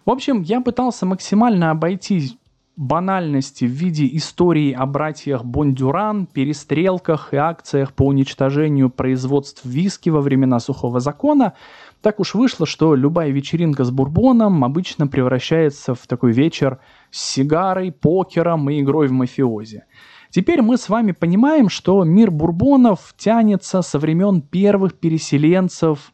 В 0.04 0.10
общем, 0.10 0.42
я 0.42 0.60
пытался 0.60 1.06
максимально 1.06 1.70
обойти 1.70 2.38
банальности 2.76 3.64
в 3.66 3.70
виде 3.70 4.08
истории 4.16 4.72
о 4.72 4.86
братьях 4.86 5.44
Бондюран, 5.44 6.26
перестрелках 6.26 7.32
и 7.32 7.36
акциях 7.36 7.92
по 7.92 8.06
уничтожению 8.06 8.90
производств 8.90 9.64
виски 9.64 10.08
во 10.08 10.20
времена 10.20 10.58
сухого 10.58 10.98
закона. 10.98 11.52
Так 12.00 12.18
уж 12.18 12.34
вышло, 12.34 12.66
что 12.66 12.96
любая 12.96 13.30
вечеринка 13.30 13.84
с 13.84 13.90
бурбоном 13.90 14.64
обычно 14.64 15.06
превращается 15.06 15.94
в 15.94 16.06
такой 16.08 16.32
вечер 16.32 16.80
с 17.10 17.20
сигарой, 17.20 17.92
покером 17.92 18.68
и 18.70 18.80
игрой 18.80 19.06
в 19.06 19.12
мафиози. 19.12 19.84
Теперь 20.30 20.62
мы 20.62 20.78
с 20.78 20.88
вами 20.88 21.12
понимаем, 21.12 21.68
что 21.68 22.02
мир 22.04 22.30
бурбонов 22.30 23.14
тянется 23.18 23.82
со 23.82 23.98
времен 23.98 24.40
первых 24.40 24.94
переселенцев 24.94 26.12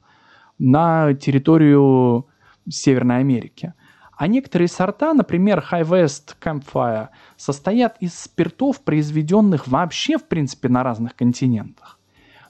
на 0.58 1.14
территорию 1.14 2.26
Северной 2.68 3.18
Америки. 3.18 3.74
А 4.18 4.26
некоторые 4.26 4.66
сорта, 4.66 5.14
например, 5.14 5.64
High 5.70 5.88
West 5.88 6.34
Campfire, 6.42 7.08
состоят 7.36 7.96
из 8.00 8.18
спиртов, 8.18 8.80
произведенных 8.80 9.68
вообще, 9.68 10.18
в 10.18 10.24
принципе, 10.24 10.68
на 10.68 10.82
разных 10.82 11.14
континентах. 11.14 11.98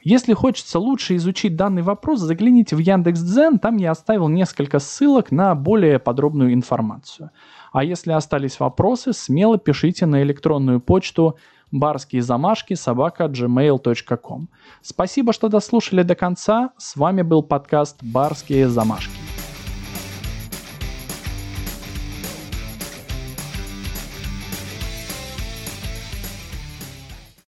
Если 0.02 0.32
хочется 0.32 0.78
лучше 0.78 1.16
изучить 1.16 1.56
данный 1.56 1.82
вопрос, 1.82 2.20
загляните 2.20 2.74
в 2.74 2.78
Яндекс.Дзен, 2.78 3.58
там 3.58 3.76
я 3.76 3.90
оставил 3.90 4.28
несколько 4.28 4.78
ссылок 4.78 5.30
на 5.30 5.54
более 5.54 5.98
подробную 5.98 6.54
информацию. 6.54 7.30
А 7.70 7.84
если 7.84 8.12
остались 8.12 8.58
вопросы, 8.58 9.12
смело 9.12 9.58
пишите 9.58 10.06
на 10.06 10.22
электронную 10.22 10.80
почту 10.80 11.36
барские 11.70 12.22
замашки 12.22 12.72
собака 12.72 13.24
gmail.com. 13.24 14.48
Спасибо, 14.80 15.34
что 15.34 15.50
дослушали 15.50 16.02
до 16.02 16.14
конца. 16.14 16.70
С 16.78 16.96
вами 16.96 17.20
был 17.20 17.42
подкаст 17.42 17.98
«Барские 18.00 18.70
замашки». 18.70 19.27